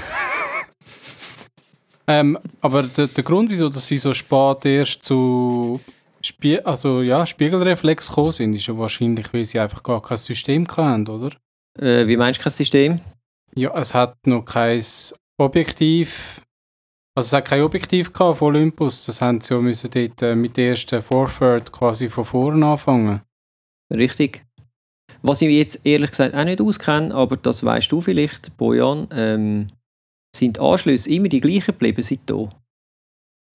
[2.06, 5.80] Ähm, aber der, der Grund, wieso dass sie so spät erst zu
[6.24, 10.66] Spie also, ja, Spiegelreflex gekommen sind, ist ja wahrscheinlich, weil sie einfach gar kein System
[10.68, 11.36] hatten, oder?
[11.78, 13.00] Äh, wie meinst du kein System?
[13.54, 14.82] Ja, es hat noch kein
[15.38, 16.40] Objektiv.
[17.16, 19.04] Also es hat kein Objektiv gehabt von Olympus.
[19.06, 23.20] Das haben sie ja müssen dort äh, mit der ersten Forward quasi von vorne anfangen.
[23.92, 24.44] Richtig.
[25.22, 29.66] Was ich jetzt ehrlich gesagt auch nicht auskenne, aber das weißt du vielleicht, Bojan, ähm,
[30.34, 32.48] sind die Anschlüsse immer die gleichen geblieben seitdem.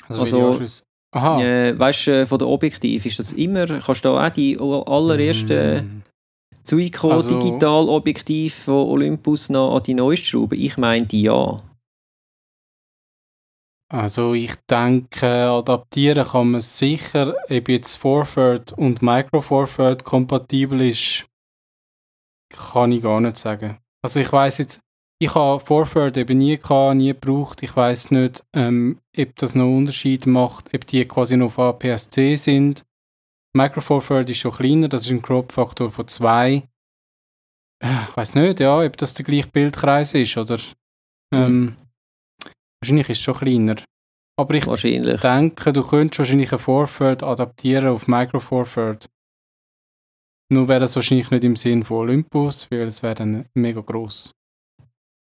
[0.08, 1.42] Also, Also- wie die Anschlüsse- Aha.
[1.42, 5.86] Äh, weißt du, äh, von der Objektiv ist das immer, kannst du auch die allerersten
[5.86, 6.04] Mm.
[6.64, 10.60] Zuiko Also- Digital-Objektiv von Olympus noch an die neueste schrauben?
[10.60, 11.58] Ich meine die ja.
[13.92, 21.26] Also ich denke, adaptieren kann man sicher, ob jetzt Forward und Micro Forward kompatibel ist,
[22.56, 23.80] kann ich gar nicht sagen.
[24.04, 24.80] Also ich weiß jetzt,
[25.22, 27.62] ich habe Forward eben nie gehabt, nie gebraucht.
[27.62, 32.36] Ich weiß nicht, ähm, ob das noch Unterschied macht, ob die quasi noch auf APS-C
[32.36, 32.86] sind.
[33.54, 36.64] Micro Forward ist schon kleiner, das ist ein Crop-Faktor von 2.
[37.82, 40.60] Ich weiß nicht, ja, ob das der gleiche Bildkreis ist oder.
[41.34, 41.76] Ähm,
[42.82, 43.76] Wahrscheinlich ist es schon kleiner.
[44.38, 49.10] Aber ich denke, du könntest wahrscheinlich ein Forward adaptieren auf Micro Forward.
[50.52, 54.34] Nur wäre das wahrscheinlich nicht im Sinn von Olympus, weil es wäre dann mega gross.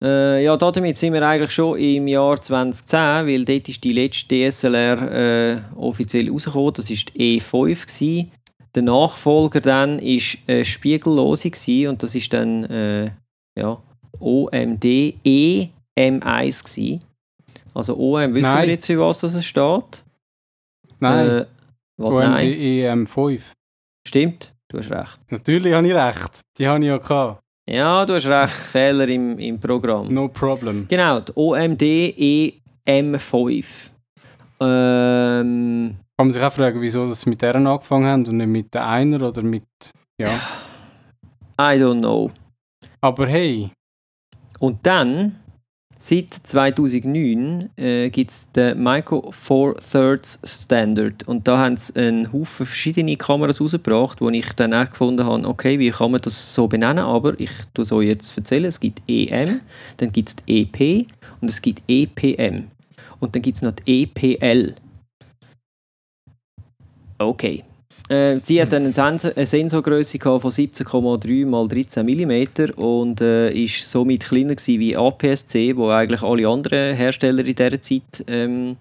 [0.04, 4.50] Äh, ja, damit sind wir eigentlich schon im Jahr 2010, weil dort ist die letzte
[4.50, 6.74] DSLR äh, offiziell rausgekommen.
[6.74, 7.86] Das war die E5.
[7.86, 8.32] Gewesen.
[8.76, 13.12] Der Nachfolger dann war eine spiegellose gewesen, und das ist dann äh,
[13.58, 13.82] ja,
[14.20, 17.04] OMD EM1 gewesen.
[17.74, 18.64] Also OM, wissen Nein.
[18.64, 20.04] wir jetzt, für was das steht?
[21.00, 21.46] Nein, Äh,
[21.98, 22.48] was, OMD nein?
[22.54, 23.41] EM5.
[24.06, 25.20] Stimmt, du hast recht.
[25.30, 26.41] Natürlich habe ich recht.
[26.58, 27.41] Die habe ich ja gehabt.
[27.70, 28.53] Ja, du hast recht.
[28.72, 30.13] Fehler im, im Programm.
[30.13, 30.86] No problem.
[30.88, 31.82] Genau, die OMD
[32.88, 33.89] EM5.
[34.61, 38.74] Ähm, Kann man sich auch fragen, wieso das mit deren angefangen haben und nicht mit
[38.74, 39.63] der einer oder mit.
[40.20, 40.30] Ja.
[41.59, 42.32] I don't know.
[43.01, 43.72] Aber hey,
[44.59, 45.36] Und dann,
[45.98, 51.28] seit 2009, äh, gibt es den Micro Four Thirds Standard.
[51.28, 55.48] Und da haben sie einen Haufen verschiedene Kameras rausgebracht, wo ich dann auch gefunden habe,
[55.48, 57.04] okay, wie kann man das so benennen?
[57.04, 58.66] Aber ich tue es euch jetzt erzählen.
[58.66, 59.62] Es gibt EM,
[59.98, 61.08] dann gibt es EP
[61.41, 62.68] und es gibt EPM.
[63.20, 64.76] Und dann gibt es noch EPL.
[67.18, 67.64] Okay.
[68.08, 73.51] Äh, sie hat dann eine, Sensor, eine Sensorgröße von 17,3 x 13 mm und äh,
[73.51, 78.78] ist somit kleiner gewesen wie APS-C, wo eigentlich alle anderen Hersteller in dieser Zeit ähm,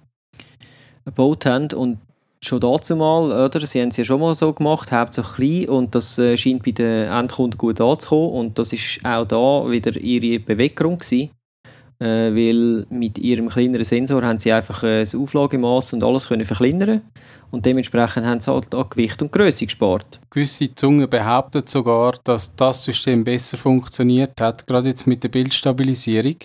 [1.06, 1.72] gebaut haben.
[1.72, 1.98] Und
[2.42, 3.66] schon dazu mal, oder?
[3.66, 5.34] Sie haben es ja schon mal so gemacht, hauptsächlich
[5.66, 9.70] klein und das äh, scheint bei den Endkunden gut anzukommen und das ist auch da
[9.70, 11.30] wieder ihre Beweggrund gewesen.
[12.04, 16.44] Äh, weil mit ihrem kleineren Sensor haben sie einfach äh, das Auflagemaß und alles können
[16.44, 17.00] verkleinern
[17.50, 20.20] und dementsprechend haben sie halt an Gewicht und Größe gespart.
[20.28, 26.36] gewisse Zungen behaupten sogar, dass das System besser funktioniert hat, gerade jetzt mit der Bildstabilisierung.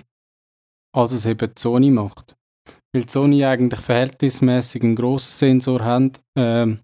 [0.95, 2.37] als es eben Sony macht.
[2.93, 6.79] Weil Sony eigentlich verhältnismäßig einen grossen Sensor hat, ähm,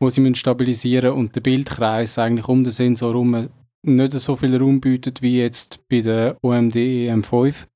[0.00, 3.50] wo sie stabilisieren müssen und der Bildkreis eigentlich um den Sensor herum
[3.82, 7.66] nicht so viel Raum bietet wie jetzt bei der OMD EM5,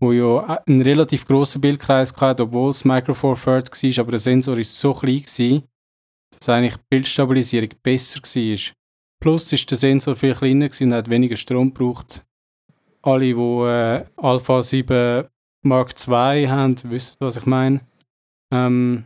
[0.00, 4.20] wo ja einen relativ grossen Bildkreis hatte, obwohl es Micro Four Third war, aber der
[4.20, 5.64] Sensor ist so klein gewesen,
[6.38, 8.74] dass eigentlich die Bildstabilisierung besser war.
[9.20, 12.24] Plus ist der Sensor viel kleiner und hat weniger Strom gebraucht.
[13.02, 15.26] Alle, die äh, Alpha 7
[15.62, 17.80] Mark II haben, wissen, was ich meine.
[18.52, 19.04] Ähm,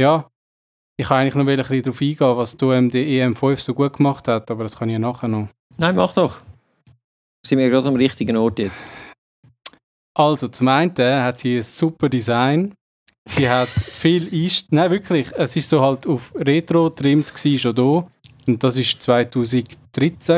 [0.00, 0.30] ja,
[0.96, 4.50] ich kann eigentlich noch ein darauf eingehen, was die OMD EM5 so gut gemacht hat,
[4.50, 5.48] aber das kann ich ja nachher noch.
[5.78, 6.40] Nein, mach doch.
[7.44, 8.88] Sind wir gerade am richtigen Ort jetzt?
[10.16, 12.74] Also, zum einen hat sie ein super Design.
[13.28, 14.72] Sie hat viel Einst...
[14.72, 15.30] Nein, wirklich.
[15.36, 18.08] Es ist so halt auf Retro trimmt schon da.
[18.46, 19.76] Und das ist 2013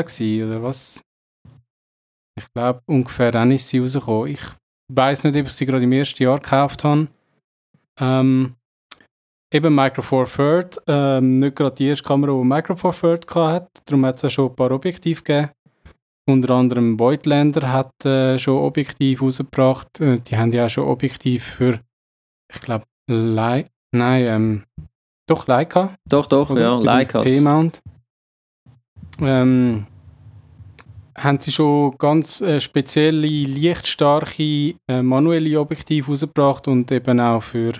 [0.05, 1.01] gewesen, oder was?
[2.37, 4.31] Ich glaube, ungefähr dann ist sie rausgekommen.
[4.31, 4.41] Ich
[4.91, 7.07] weiß nicht, ob ich sie gerade im ersten Jahr gekauft habe.
[7.99, 8.55] Ähm,
[9.53, 13.69] eben Micro Four Third, ähm, nicht gerade die erste Kamera, die Micro Four Third hatte.
[13.85, 15.49] Darum hat es ja schon ein paar Objektive gegeben.
[16.25, 19.99] Unter anderem Voigtlander hat äh, schon Objektiv rausgebracht.
[19.99, 21.81] Äh, die haben ja auch schon Objektiv für,
[22.53, 23.69] ich glaube, Leica.
[23.93, 24.63] Nein, ähm,
[25.27, 25.95] doch Leica.
[26.07, 26.61] Doch, doch, oder?
[26.61, 27.23] ja, Leica.
[27.23, 27.81] P-Mount.
[29.19, 29.85] Ähm,
[31.17, 37.73] haben sie schon ganz äh, spezielle, lichtstarke äh, manuelle Objektive rausgebracht und eben auch für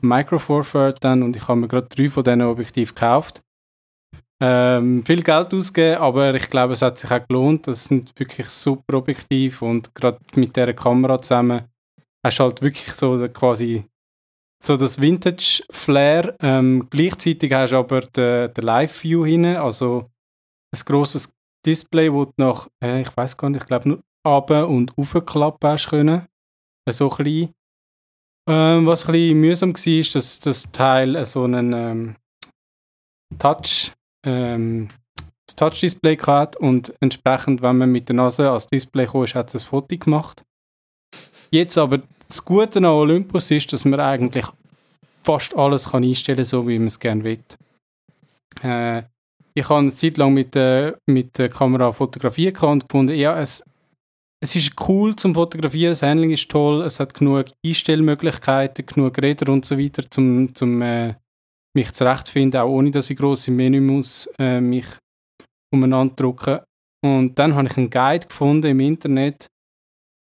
[0.00, 3.43] Micro Four Third dann und ich habe mir gerade drei von diesen Objektiven gekauft
[4.40, 7.66] ähm, viel Geld ausgeben, aber ich glaube, es hat sich auch gelohnt.
[7.66, 11.68] Das sind wirklich super objektiv und gerade mit der Kamera zusammen
[12.24, 13.84] hast du halt wirklich so quasi
[14.62, 16.36] so das Vintage-Flair.
[16.40, 20.10] Ähm, gleichzeitig hast du aber den Live-View hinten, also
[20.74, 21.32] ein grosses
[21.64, 25.70] Display, wo du nach, äh, ich weiß gar nicht, ich glaube nur runter und aufklappen
[25.70, 26.26] hast können.
[26.88, 27.52] Äh, so klein.
[28.48, 32.16] Ähm, was ein bisschen mühsam war, ist, dass das Teil so einen ähm,
[33.38, 33.92] Touch
[34.24, 34.88] ähm,
[35.46, 39.64] das Touch-Display gehabt und entsprechend, wenn man mit der Nase ans Display kam, hat es
[39.64, 40.44] ein Foto gemacht.
[41.50, 44.46] Jetzt aber das Gute an Olympus ist, dass man eigentlich
[45.22, 47.38] fast alles kann einstellen kann, so wie man es gerne will.
[48.62, 49.02] Äh,
[49.54, 53.62] ich habe eine Zeit lang mit, äh, mit der Kamera fotografiert und gefunden, ja, es,
[54.40, 59.52] es ist cool zum Fotografieren, das Handling ist toll, es hat genug Einstellmöglichkeiten, genug Räder
[59.52, 61.14] und so weiter, zum, zum äh,
[61.74, 64.86] mich zurechtfinden, auch ohne dass ich gross im Menü muss, äh, mich
[65.72, 66.60] umeinander drücken.
[67.04, 69.46] Und dann habe ich einen Guide gefunden im Internet,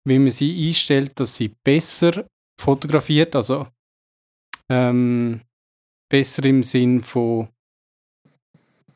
[0.07, 2.25] wie man sie einstellt, dass sie besser
[2.59, 3.67] fotografiert, also
[4.69, 5.41] ähm,
[6.09, 7.49] besser im Sinn von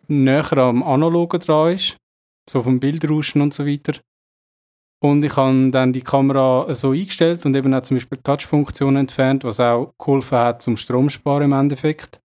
[0.07, 1.97] näher am Analogen dran ist,
[2.49, 3.99] so vom Bildrauschen und so weiter.
[5.03, 8.95] Und ich habe dann die Kamera so eingestellt und eben auch zum Beispiel die Touch-Funktion
[8.95, 12.21] entfernt, was auch geholfen hat zum Stromsparen im Endeffekt.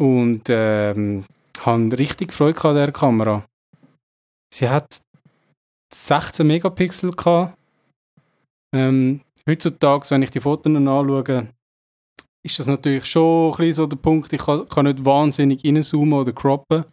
[0.00, 1.24] Und ähm,
[1.60, 3.44] habe richtig Freude an dieser Kamera.
[4.52, 5.00] Sie hat
[5.92, 7.56] 16 Megapixel gehabt.
[8.74, 11.48] Ähm, heutzutage, wenn ich die Fotos anschaue,
[12.42, 16.18] ist das natürlich schon ein bisschen so der Punkt, ich kann, kann nicht wahnsinnig reinzoomen
[16.18, 16.84] oder croppen.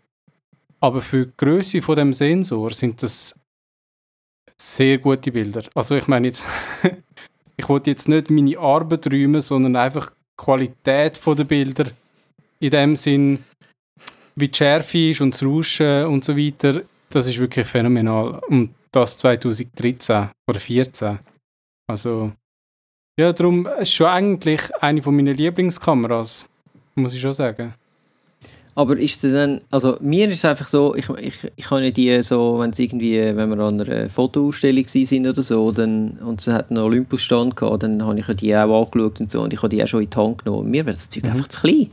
[0.81, 3.39] Aber für die Größe von dem Sensor sind das
[4.57, 5.63] sehr gute Bilder.
[5.73, 6.45] Also ich meine jetzt,
[7.55, 11.85] ich wollte jetzt nicht meine Arbeit räumen, sondern einfach die Qualität der Bilder
[12.59, 13.39] in dem Sinn,
[14.35, 18.39] wie die Schärfe ist und das Rauschen und so weiter, das ist wirklich phänomenal.
[18.47, 21.19] Und das 2013 oder 2014.
[21.87, 22.31] Also,
[23.19, 26.47] ja, darum ist schon eigentlich eine von meinen Lieblingskameras,
[26.95, 27.73] muss ich schon sagen.
[28.75, 32.21] Aber ist es dann, also mir ist es einfach so, ich, ich, ich habe die
[32.21, 36.47] so, wenn es irgendwie, wenn wir an einer Fotoausstellung sind oder so, dann, und es
[36.47, 39.69] hat einen Olympus-Stand gehabt, dann habe ich die auch angeschaut und so, und ich habe
[39.69, 40.69] die auch schon in die Hand genommen.
[40.69, 41.31] Mir wäre das Zeug mhm.
[41.31, 41.89] einfach zu klein.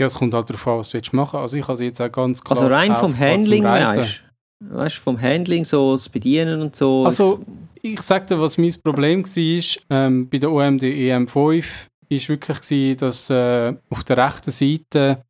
[0.00, 2.10] Ja, es kommt halt darauf an, was du machen Also ich habe sie jetzt auch
[2.10, 4.22] ganz klar Also rein vom Handling, weißt
[4.62, 4.74] du?
[4.74, 7.04] Weißt vom Handling, so das Bedienen und so.
[7.04, 7.40] Also
[7.82, 11.66] ich sage dir, was mein Problem war ähm, bei der OMD EM5
[12.08, 15.22] ist wirklich gewesen, dass äh, auf der rechten Seite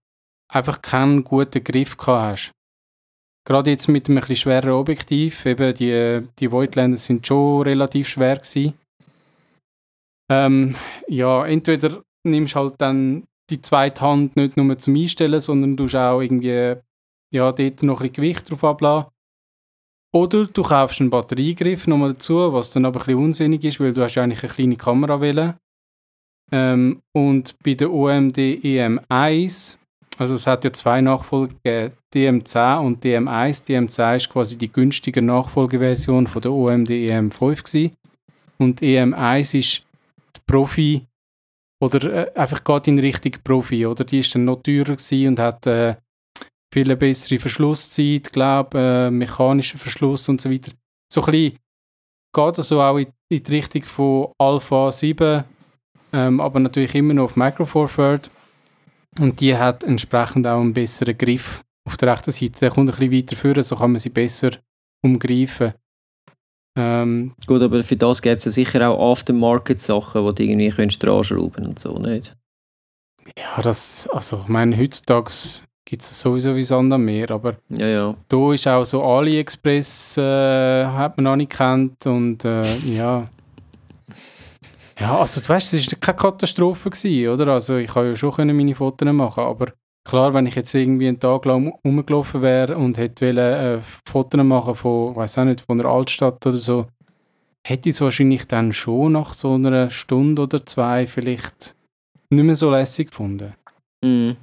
[0.49, 2.53] einfach keinen guten Griff hast.
[3.45, 8.37] Gerade jetzt mit einem etwas schweren Objektiv, eben die, die Voigtländer sind schon relativ schwer
[8.37, 8.75] gewesen.
[10.31, 10.77] Ähm,
[11.09, 16.21] ja, entweder nimmst halt dann die zweite Hand nicht nur zum Einstellen, sondern du auch
[16.21, 16.77] irgendwie
[17.33, 19.11] ja, dort noch ein Gewicht drauf ablassen.
[20.13, 23.93] Oder du kaufst einen Batteriegriff nochmal dazu, was dann aber ein bisschen unsinnig ist, weil
[23.93, 25.55] du hast eigentlich eine kleine Kamera wählen.
[26.53, 29.77] Ähm, und bei der OMD EM1
[30.19, 33.67] Also es hat ja zwei Nachfolger gegeben, DM10 und DM1.
[33.67, 37.97] DM10 ist quasi die günstige Nachfolgeversion von der OMD EM5 gewesen.
[38.59, 39.87] und EM1 ist
[40.37, 41.07] die Profi
[41.81, 44.05] oder äh, einfach gerade in Richtung Profi, oder?
[44.05, 45.97] Die ist dann noch teurer gewesen und hat äh,
[46.73, 50.73] viel bessere Verschlusszeit, glaube äh, mechanischer Verschluss und so weiter.
[51.13, 51.59] So ein bisschen
[52.33, 55.45] geht also auch in, in die Richtung von Alpha 7,
[56.13, 58.31] ähm, aber natürlich immer noch auf Micro Four Third.
[59.19, 62.61] Und die hat entsprechend auch einen besseren Griff auf der rechten Seite.
[62.61, 64.53] Der kommt ein bisschen weiter vor, so kann man sie besser
[65.03, 65.75] umgreifen.
[66.77, 71.05] Ähm, Gut, aber für das gäbe es ja sicher auch Aftermarket-Sachen, die du irgendwie könntest
[71.07, 72.37] anschrauben und so, nicht?
[73.37, 75.31] Ja, das, also ich meine, heutzutage
[75.85, 78.15] gibt es sowieso wie Sand am Meer, aber ja, ja.
[78.29, 83.23] da ist auch so AliExpress, äh, hat man noch nicht kennt und äh, ja.
[85.01, 87.55] Ja, also du weißt, es war keine Katastrophe, gewesen, oder?
[87.55, 89.73] Also ich konnte ja schon meine Fotos machen, aber
[90.05, 94.43] klar, wenn ich jetzt irgendwie einen Tag lang rumgelaufen wäre und hätte wollen, äh, Fotos
[94.43, 96.87] machen von, weiß auch nicht, von einer Altstadt oder so,
[97.67, 101.75] hätte ich es wahrscheinlich dann schon nach so einer Stunde oder zwei vielleicht
[102.31, 103.55] nicht mehr so lässig gefunden.
[104.05, 104.37] Mhm.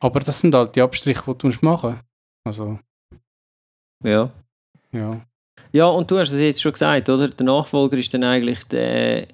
[0.00, 2.00] Aber das sind halt die Abstriche, die du machen
[2.44, 2.78] Also.
[4.04, 4.30] Ja.
[4.92, 5.20] Ja.
[5.72, 7.28] Ja, und du hast es jetzt schon gesagt, oder?
[7.28, 9.26] Der Nachfolger ist dann eigentlich der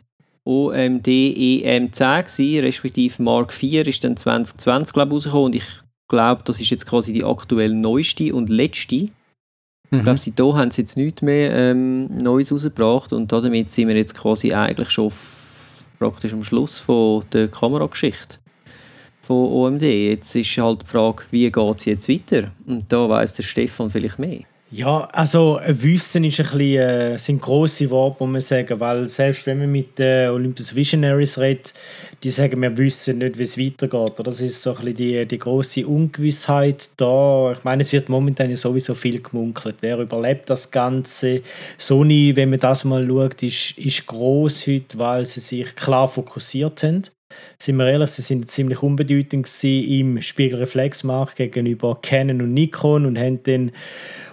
[0.48, 5.66] OMD EM10 gewesen, respektive Mark IV ist dann 2020 glaube ich rausgekommen und ich
[6.08, 8.96] glaube, das ist jetzt quasi die aktuell neueste und letzte.
[9.90, 9.98] Mhm.
[9.98, 13.96] Ich glaube, seitdem haben sie jetzt nichts mehr ähm, Neues rausgebracht und damit sind wir
[13.96, 15.12] jetzt quasi eigentlich schon
[15.98, 18.38] praktisch am Schluss von der Kamerageschichte
[19.20, 19.82] von OMD.
[19.82, 22.52] Jetzt ist halt die Frage, wie geht es jetzt weiter?
[22.66, 24.44] Und da weiß der Stefan vielleicht mehr.
[24.70, 29.46] Ja, also Wissen ist ein bisschen, äh, sind grosse Worte, muss man sagen, weil selbst
[29.46, 31.72] wenn man mit den Olympus Visionaries redet,
[32.22, 34.12] die sagen, wir wissen nicht, wie es weitergeht.
[34.22, 37.52] Das ist so ein bisschen die, die grosse Ungewissheit da.
[37.52, 39.76] Ich meine, es wird momentan sowieso viel gemunkelt.
[39.80, 41.40] Wer überlebt das Ganze?
[41.78, 46.82] Sony, wenn man das mal schaut, ist, ist groß heute, weil sie sich klar fokussiert
[46.82, 47.04] haben
[47.60, 53.42] sind wir ehrlich, sie sind ziemlich unbedeutend im Spiegelreflexmarkt gegenüber Canon und Nikon und haben
[53.44, 53.72] dann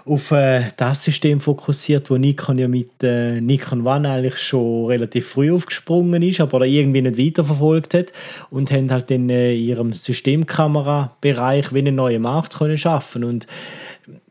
[0.05, 5.27] auf äh, das System fokussiert, wo Nikon ja mit äh, Nikon One eigentlich schon relativ
[5.27, 8.13] früh aufgesprungen ist, aber irgendwie nicht weiterverfolgt hat
[8.51, 13.23] und haben halt in äh, ihrem Systemkamera-Bereich wie einen neuen Markt können schaffen.
[13.23, 13.47] Und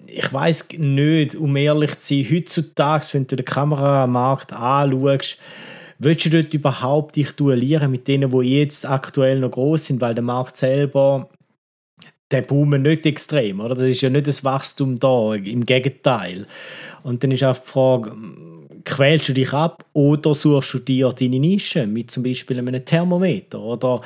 [0.07, 5.39] ich weiß nicht, um ehrlich zu sein, heutzutage, wenn du den Kameramarkt anschaust,
[5.99, 10.14] willst du dort überhaupt dich duellieren mit denen, die jetzt aktuell noch groß sind, weil
[10.14, 11.29] der Markt selber
[12.31, 13.75] der boomen nicht extrem, oder?
[13.75, 16.47] Das ist ja nicht das Wachstum da, im Gegenteil.
[17.03, 18.12] Und dann ist auch die Frage,
[18.85, 23.59] quälst du dich ab oder suchst du dir deine Nische mit zum Beispiel einem Thermometer
[23.61, 24.03] oder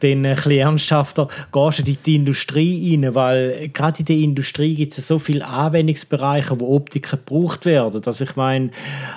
[0.00, 4.74] dann ein bisschen ernsthafter gehst du in die Industrie rein, weil gerade in der Industrie
[4.74, 8.02] gibt es so viele Anwendungsbereiche, wo Optiken gebraucht werden.
[8.04, 8.70] Also ich meine,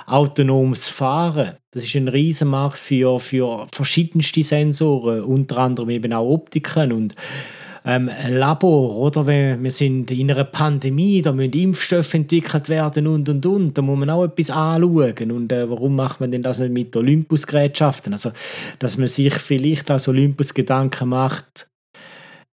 [0.06, 6.92] autonomes Fahren, das ist ein Riesenmarkt für, für verschiedenste Sensoren, unter anderem eben auch Optiken
[6.92, 7.14] und
[7.86, 9.26] ähm, Labor, oder?
[9.28, 13.78] Wir sind in einer Pandemie, da müssen Impfstoffe entwickelt werden und und und.
[13.78, 15.30] Da muss man auch etwas anschauen.
[15.30, 18.12] Und äh, warum macht man denn das nicht mit Olympus-Gerätschaften?
[18.12, 18.32] Also,
[18.80, 21.70] dass man sich vielleicht als Olympus Gedanken macht,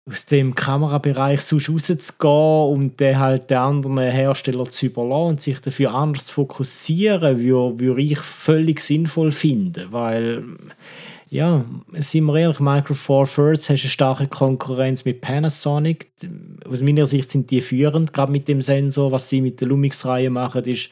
[0.08, 5.58] aus dem Kamerabereich sonst rauszugehen und dann halt den anderen Hersteller zu überlassen und sich
[5.58, 10.44] dafür anders zu fokussieren, würde, würde ich völlig sinnvoll finden, weil
[11.28, 11.64] ja,
[11.94, 16.12] sind wir ehrlich, Micro Four Thirds hast eine starke Konkurrenz mit Panasonic.
[16.70, 19.10] Aus meiner Sicht sind die führend, gerade mit dem Sensor.
[19.10, 20.90] Was sie mit der Lumix-Reihe machen, ist,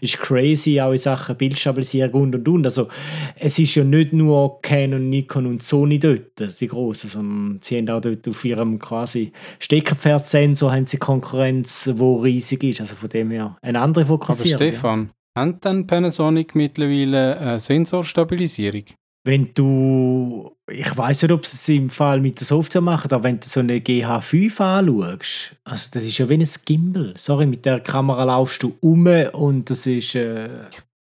[0.00, 2.64] ist crazy, auch in Sachen Bildstabilisierung und und und.
[2.64, 2.88] Also,
[3.36, 7.88] es ist ja nicht nur Canon, Nikon und Sony dort, die grossen, sondern sie haben
[7.88, 12.80] auch dort auf ihrem quasi Steckerpferd-Sensor haben sie Konkurrenz, die riesig ist.
[12.80, 14.54] Also von dem her eine andere Fokussierung.
[14.54, 15.42] Aber Stefan, ja.
[15.42, 18.84] hat dann Panasonic mittlerweile eine Sensorstabilisierung?
[19.28, 23.24] Wenn du, ich weiß nicht, ob sie es im Fall mit der Software machen, aber
[23.24, 27.12] wenn du so eine GH5 anschaust, also das ist ja wie ein Gimbal.
[27.14, 30.48] Sorry, mit der Kamera laufst du um und das ist äh,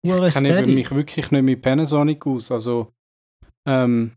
[0.01, 2.51] Ich kenne mich wirklich nicht mit Panasonic aus.
[2.51, 2.91] Also,
[3.65, 4.11] ähm,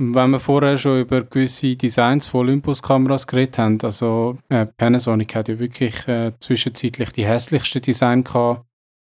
[0.00, 5.46] wenn wir vorher schon über gewisse Designs von Olympus-Kameras geredet haben, also äh, Panasonic hat
[5.46, 8.66] ja wirklich äh, zwischenzeitlich die hässlichsten Design gehabt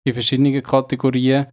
[0.07, 1.49] in verschiedenen Kategorien.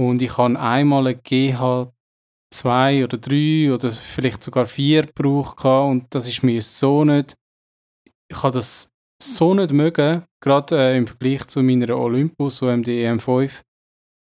[0.00, 6.26] Und ich habe einmal eine GH2 oder 3 oder vielleicht sogar 4 gebraucht und das
[6.26, 7.34] ist mir so nicht.
[8.30, 8.88] Ich habe das
[9.22, 13.60] so nicht mögen, gerade äh, im Vergleich zu meiner Olympus OMD EM5.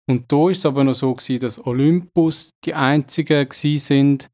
[0.10, 4.30] Und da ist es aber noch so gewesen, dass Olympus die einzigen sind,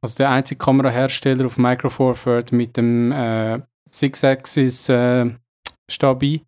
[0.00, 3.60] also der einzige Kamerahersteller auf Micro Four Third mit dem äh,
[3.92, 5.30] Six-Axis äh,
[5.88, 6.42] Stabi.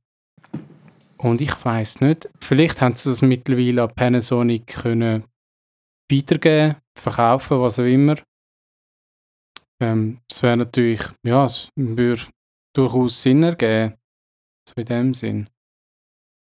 [1.26, 5.24] Und ich weiß nicht, vielleicht haben sie das mittlerweile an Panasonic können
[6.08, 8.14] weitergeben, verkaufen, was auch immer.
[9.82, 12.22] Ähm, das wäre natürlich, ja, es würde
[12.76, 13.96] durchaus Sinn ergeben.
[14.68, 15.50] So in dem Sinn.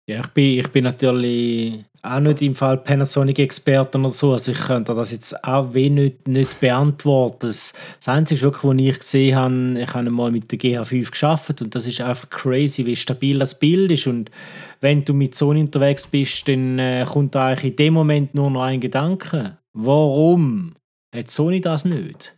[0.10, 4.34] Ja, ich bin, ich bin natürlich auch nicht im Fall Panasonic-Experte oder so.
[4.34, 7.47] Also ich könnte das jetzt auch wenig nicht, nicht beantworten.
[7.47, 11.62] Das, das Einzige, wirklich, was ich gesehen habe, ich habe mal mit der GH5 geschafft
[11.62, 14.08] und das ist einfach crazy, wie stabil das Bild ist.
[14.08, 14.30] Und
[14.82, 18.64] wenn du mit Sony unterwegs bist, dann äh, kommt eigentlich in dem Moment nur noch
[18.64, 19.58] ein Gedanke.
[19.72, 20.76] Warum
[21.16, 22.36] hat Sony das nicht?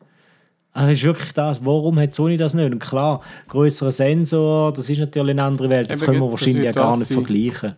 [0.73, 2.71] Also ist wirklich das, warum hat Sony das nicht?
[2.71, 6.65] Und klar, größerer Sensor, das ist natürlich eine andere Welt, das Eben, können wir wahrscheinlich
[6.65, 7.15] ja gar nicht sein.
[7.15, 7.75] vergleichen.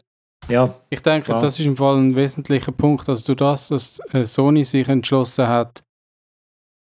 [0.49, 1.41] Ja, ich denke, klar.
[1.41, 5.47] das ist im Fall ein wesentlicher Punkt, dass du das, dass äh, Sony sich entschlossen
[5.47, 5.83] hat,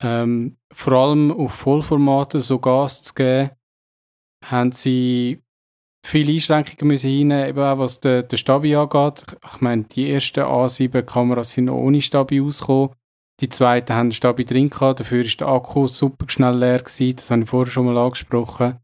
[0.02, 3.52] ähm, vor allem auf Vollformate so Gas zu geben,
[4.46, 5.42] haben sie
[6.06, 9.26] viele Einschränkungen müssen hinnehmen, eben auch was den, den Stabi angeht.
[9.44, 12.92] Ich meine, die ersten A7-Kameras sind noch ohne Stabi ausgekommen.
[13.42, 17.32] Die zweiten haben Stabi drin gehabt, dafür ist der Akku super schnell leer gewesen, das
[17.32, 18.80] habe ich vorher schon mal angesprochen.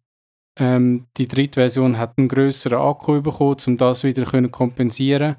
[0.60, 5.38] Ähm, die dritte Version hat einen größeren Akku bekommen, um das wieder zu kompensieren.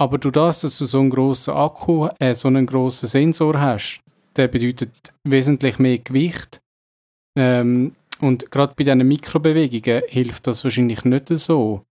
[0.00, 4.00] Aber du das, dass du so einen grossen Akku, äh, so einen grossen Sensor hast,
[4.36, 4.90] der bedeutet
[5.24, 6.60] wesentlich mehr Gewicht.
[7.38, 11.82] Ähm, und gerade bei diesen Mikrobewegungen hilft das wahrscheinlich nicht so.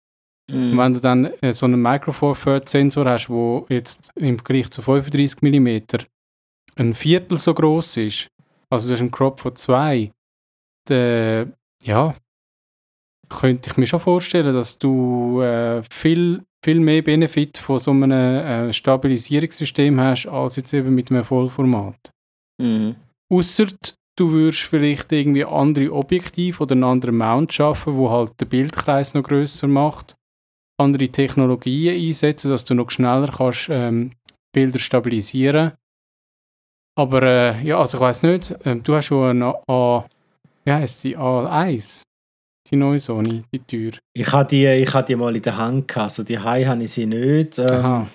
[0.49, 0.77] Mm.
[0.77, 4.69] Wenn du dann äh, so einen Micro Four Third Sensor hast, wo jetzt im Vergleich
[4.71, 6.03] zu 35 mm
[6.75, 8.27] ein Viertel so groß ist,
[8.69, 10.11] also du hast einen Crop von zwei,
[10.89, 12.15] dann, ja,
[13.39, 18.11] könnte ich mir schon vorstellen, dass du äh, viel, viel mehr Benefit von so einem
[18.11, 22.11] äh, Stabilisierungssystem hast, als jetzt eben mit einem Vollformat.
[22.61, 22.95] Mhm.
[23.31, 23.67] Ausser
[24.17, 29.13] du würdest vielleicht irgendwie andere Objektive oder einen anderen Mount schaffen, wo halt den Bildkreis
[29.13, 30.15] noch größer macht,
[30.79, 34.11] andere Technologien einsetzen, dass du noch schneller kannst ähm,
[34.53, 35.71] Bilder stabilisieren
[36.95, 40.05] aber äh, ja, also ich weiß nicht, äh, du hast schon eine A,
[40.63, 42.03] wie heißt sie, A1,
[42.71, 43.91] die neue Sony, die Tür.
[44.13, 46.83] Ich hatte die, ich hatte die mal in der Hand, gehabt, also die Hai habe
[46.83, 47.59] ich sie nicht.
[47.59, 48.07] Ähm,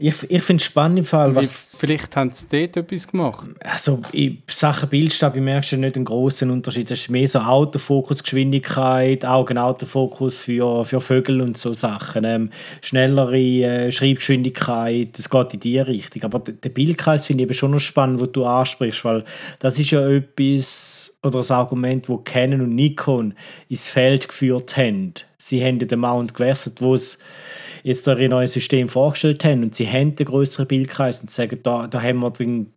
[0.00, 1.76] ich, ich finde es spannend im Fall, was...
[1.78, 3.48] Vielleicht haben sie dort etwas gemacht.
[3.60, 6.90] Also in Sachen Bildstab merkst du nicht einen großen Unterschied.
[6.90, 12.24] Das ist mehr so Autofokusgeschwindigkeit, Augenautofokus für, für Vögel und so Sachen.
[12.24, 16.22] Ähm, schnellere äh, Schreibgeschwindigkeit, das geht in die Richtung.
[16.24, 19.24] Aber der Bildkreis finde ich eben schon noch spannend, wo du ansprichst, weil
[19.58, 23.34] das ist ja etwas, oder ein Argument, wo Canon und Nikon
[23.68, 25.12] ins Feld geführt haben.
[25.36, 27.18] Sie haben den Mount gewässert, wo es
[27.82, 31.86] jetzt ein neues System vorgestellt haben und sie haben den größeren Bildkreis und sagen, da,
[31.86, 32.72] da haben wir dann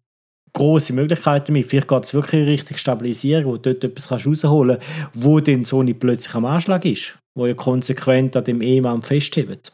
[0.53, 1.67] große Möglichkeiten damit.
[1.67, 5.65] Vielleicht geht es wirklich richtig stabilisieren, wo du dort etwas kannst rausholen kannst, wo dann
[5.65, 9.73] Sony plötzlich am Anschlag ist, wo ja konsequent an dem E-Mann festhebt.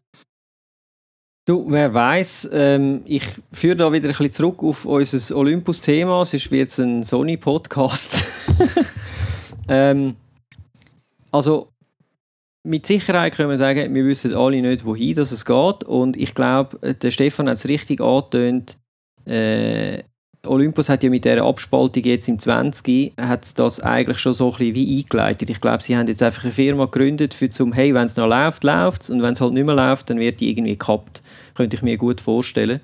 [1.46, 6.52] Du, wer weiß, ähm, ich führe da wieder ein bisschen zurück auf unser Olympus-Thema, sonst
[6.52, 8.24] wird es ein Sony-Podcast.
[9.68, 10.16] ähm,
[11.32, 11.69] also,
[12.64, 15.84] mit Sicherheit können wir sagen, wir wissen alle nicht, wohin das es geht.
[15.86, 18.78] Und ich glaube, der Stefan hat es richtig angetönt.
[19.26, 20.04] Äh,
[20.46, 23.14] Olympus hat ja mit dieser Abspaltung jetzt im 20.
[23.20, 25.50] hat das eigentlich schon so ein bisschen wie eingeleitet.
[25.50, 28.28] Ich glaube, sie haben jetzt einfach eine Firma gegründet für zum, hey, wenn es noch
[28.28, 29.10] läuft, läuft es.
[29.10, 31.22] Und wenn es halt nicht mehr läuft, dann wird die irgendwie gekappt.
[31.56, 32.80] Könnte ich mir gut vorstellen.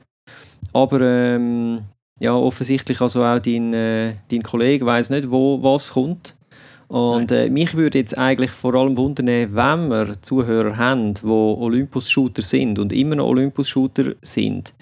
[0.74, 1.84] Aber ähm,
[2.20, 6.36] ja, offensichtlich also auch dein, äh, dein Kollege weiß nicht, wo was kommt.
[6.88, 12.42] Und äh, mich würde jetzt eigentlich vor allem wundern, wenn wir Zuhörer haben, die Olympus-Shooter
[12.42, 14.74] sind und immer noch Olympus-Shooter sind.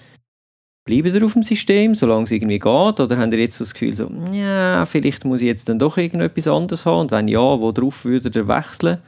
[0.86, 3.00] Bleiben ihr auf dem System, solange es irgendwie geht?
[3.00, 6.46] Oder habt ihr jetzt das Gefühl, so, ja, vielleicht muss ich jetzt dann doch irgendetwas
[6.46, 7.00] anderes haben?
[7.00, 8.98] Und wenn ja, worauf würdet ihr wechseln?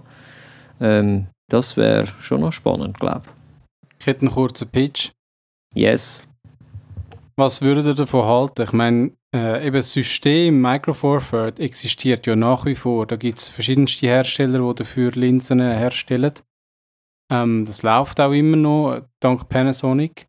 [0.81, 3.91] Ähm, das wäre schon noch spannend, glaube ich.
[3.99, 5.11] Ich hätte einen kurzen Pitch.
[5.75, 6.27] Yes.
[7.37, 8.63] Was würdet ihr davon halten?
[8.63, 13.05] Ich meine, äh, eben das System Micro Four Third existiert ja nach wie vor.
[13.05, 16.33] Da gibt es verschiedenste Hersteller, die dafür Linsen herstellen.
[17.31, 20.27] Ähm, das läuft auch immer noch, dank Panasonic.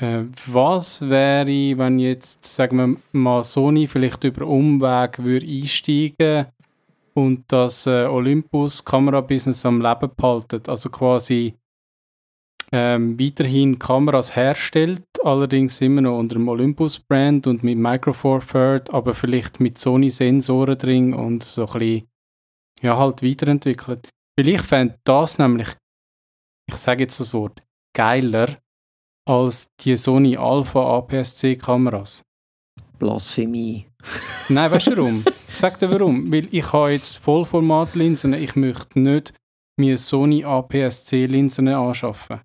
[0.00, 6.46] Äh, was wäre, wenn jetzt, sagen wir mal, Sony vielleicht über Umweg würde einsteigen
[7.14, 10.62] und das äh, Olympus Kamerabusiness am Leben behalten.
[10.66, 11.54] Also quasi
[12.72, 18.92] ähm, weiterhin Kameras herstellt, allerdings immer noch unter dem Olympus-Brand und mit Micro Four Third,
[18.94, 22.08] aber vielleicht mit Sony-Sensoren drin und so ein bisschen,
[22.80, 24.08] ja, halt weiterentwickelt.
[24.36, 25.68] Weil ich fände das nämlich,
[26.66, 27.62] ich sage jetzt das Wort,
[27.94, 28.56] geiler
[29.28, 32.24] als die Sony Alpha APS-C-Kameras.
[32.98, 33.86] Blasphemie.
[34.48, 35.24] Nein, weißt du warum?
[35.52, 36.32] Ich sag dir warum.
[36.32, 39.34] Weil ich habe jetzt Vollformatlinsen, ich möchte nicht
[39.78, 42.40] mir Sony APS-C-Linsen anschaffen,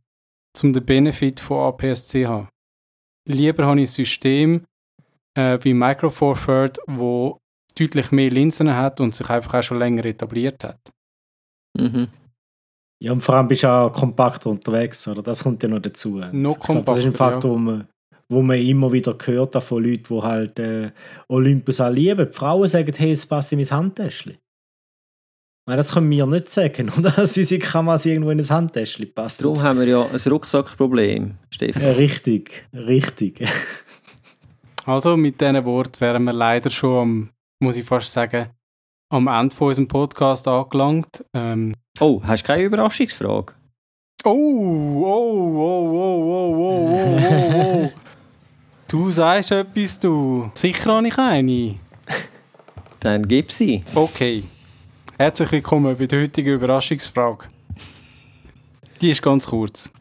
[0.62, 2.50] um den Benefit von APS-C zu haben.
[3.28, 4.66] Lieber habe ich ein System
[5.38, 7.38] äh, wie Micro Four Third, wo
[7.78, 10.80] deutlich mehr Linsen hat und sich einfach auch schon länger etabliert hat.
[11.78, 12.08] Mhm.
[13.00, 15.22] Ja, und vor allem bist du auch kompakter unterwegs, oder?
[15.22, 16.18] Das kommt ja noch dazu.
[16.32, 17.88] Noch glaub, Das ist ein kompakter, Faktor, wo, man,
[18.30, 20.92] wo man immer wieder gehört hat von Leuten, die halt äh,
[21.30, 22.28] Olympus auch lieben.
[22.30, 24.38] Die Frauen sagen, hey, es passt in mein Handtäschchen.
[25.68, 27.12] Nein, das können wir nicht sagen, oder?
[27.12, 29.44] Dass unsere Kameras irgendwo in ein Handtäschchen passen.
[29.44, 31.82] Darum haben wir ja ein Rucksackproblem, Stefan.
[31.82, 33.48] Ja, richtig, richtig.
[34.86, 37.30] Also mit diesen Worten wären wir leider schon am,
[37.62, 38.48] muss ich fast sagen,
[39.10, 41.26] am Ende von unserem Podcast angelangt.
[41.34, 43.54] Ähm, Oh, hast du keine Überraschungsfrage?
[44.24, 47.90] Oh, oh, oh, oh, oh, oh, oh, oh, oh.
[48.90, 50.50] Du sagst etwas, du.
[50.54, 51.76] Sicher habe ich eine.
[53.02, 53.84] Dann gib sie.
[53.94, 54.46] Okay.
[55.18, 57.50] Herzlich willkommen bei der heutigen Überraschungsfrage.
[59.02, 59.92] Die ist ganz kurz.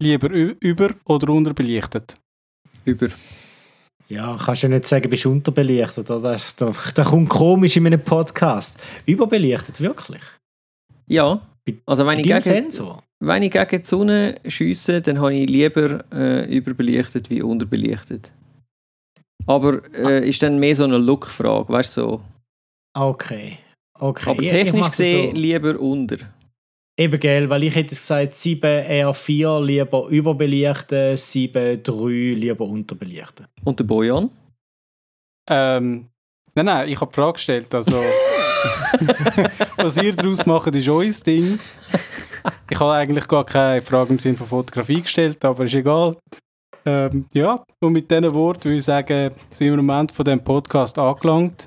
[0.00, 2.14] Lieber über- oder unterbelichtet?
[2.84, 3.08] Über.
[4.08, 6.32] Ja, kannst du nicht sagen, bist du unterbelichtet, oder?
[6.34, 8.78] Das, das, das kommt komisch in einem Podcast.
[9.06, 10.22] Überbelichtet, wirklich?
[11.08, 11.40] Ja.
[11.84, 13.02] Also wenn ich, gegen, Sensor?
[13.20, 18.32] Wenn ich gegen die Sonne schiesse, dann habe ich lieber äh, überbelichtet wie unterbelichtet.
[19.46, 22.20] Aber äh, ist dann mehr so eine Look-Frage, weißt du so.
[22.96, 23.58] Okay.
[23.98, 24.30] okay.
[24.30, 25.40] Aber Ich- ich technisch gesehen so.
[25.40, 26.16] lieber unter.
[27.00, 33.46] Eben, gell, weil ich hätte gesagt, 7 R4 lieber überbelichten, 7 3 lieber unterbelichten.
[33.64, 34.30] Und der Bojan?
[35.48, 36.08] Ähm,
[36.54, 37.72] nein, nein, ich habe die Frage gestellt.
[37.72, 38.00] Also,
[39.76, 41.58] was ihr daraus macht, ist euer Ding.
[42.70, 46.16] Ich habe eigentlich gar keine Frage im Sinne von Fotografie gestellt, aber ist egal.
[46.84, 50.42] Ähm, ja, und mit diesen Worten würde ich sagen, sind wir am Ende von diesem
[50.42, 51.66] Podcast angelangt.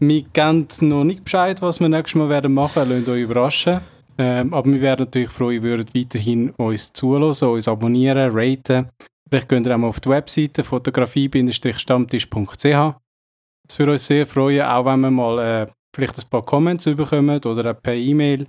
[0.00, 3.80] Wir geben noch nicht Bescheid, was wir nächstes Mal werden machen, lasst euch überraschen.
[4.16, 8.88] Ähm, aber wir wären natürlich froh, ihr würdet weiterhin uns zuhören, uns abonnieren, raten.
[9.28, 12.94] Vielleicht könnt ihr auch mal auf die Webseite fotografie-stammtisch.ch.
[13.66, 17.40] Es würde uns sehr freuen, auch wenn wir mal äh, vielleicht ein paar Comments bekommen
[17.44, 18.46] oder auch per E-Mail.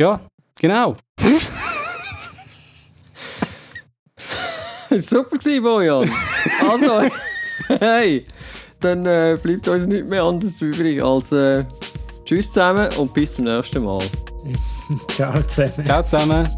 [0.00, 0.20] Ja,
[0.58, 0.96] genau.
[4.90, 6.10] Super gewesen, Bojan.
[6.68, 7.08] Also,
[7.80, 8.24] hey,
[8.80, 11.64] dann äh, bleibt uns nicht mehr anders übrig als äh,
[12.24, 14.02] Tschüss zusammen und bis zum nächsten Mal.
[15.08, 15.84] Ciao zusammen.
[15.84, 16.48] Ciao zusammen.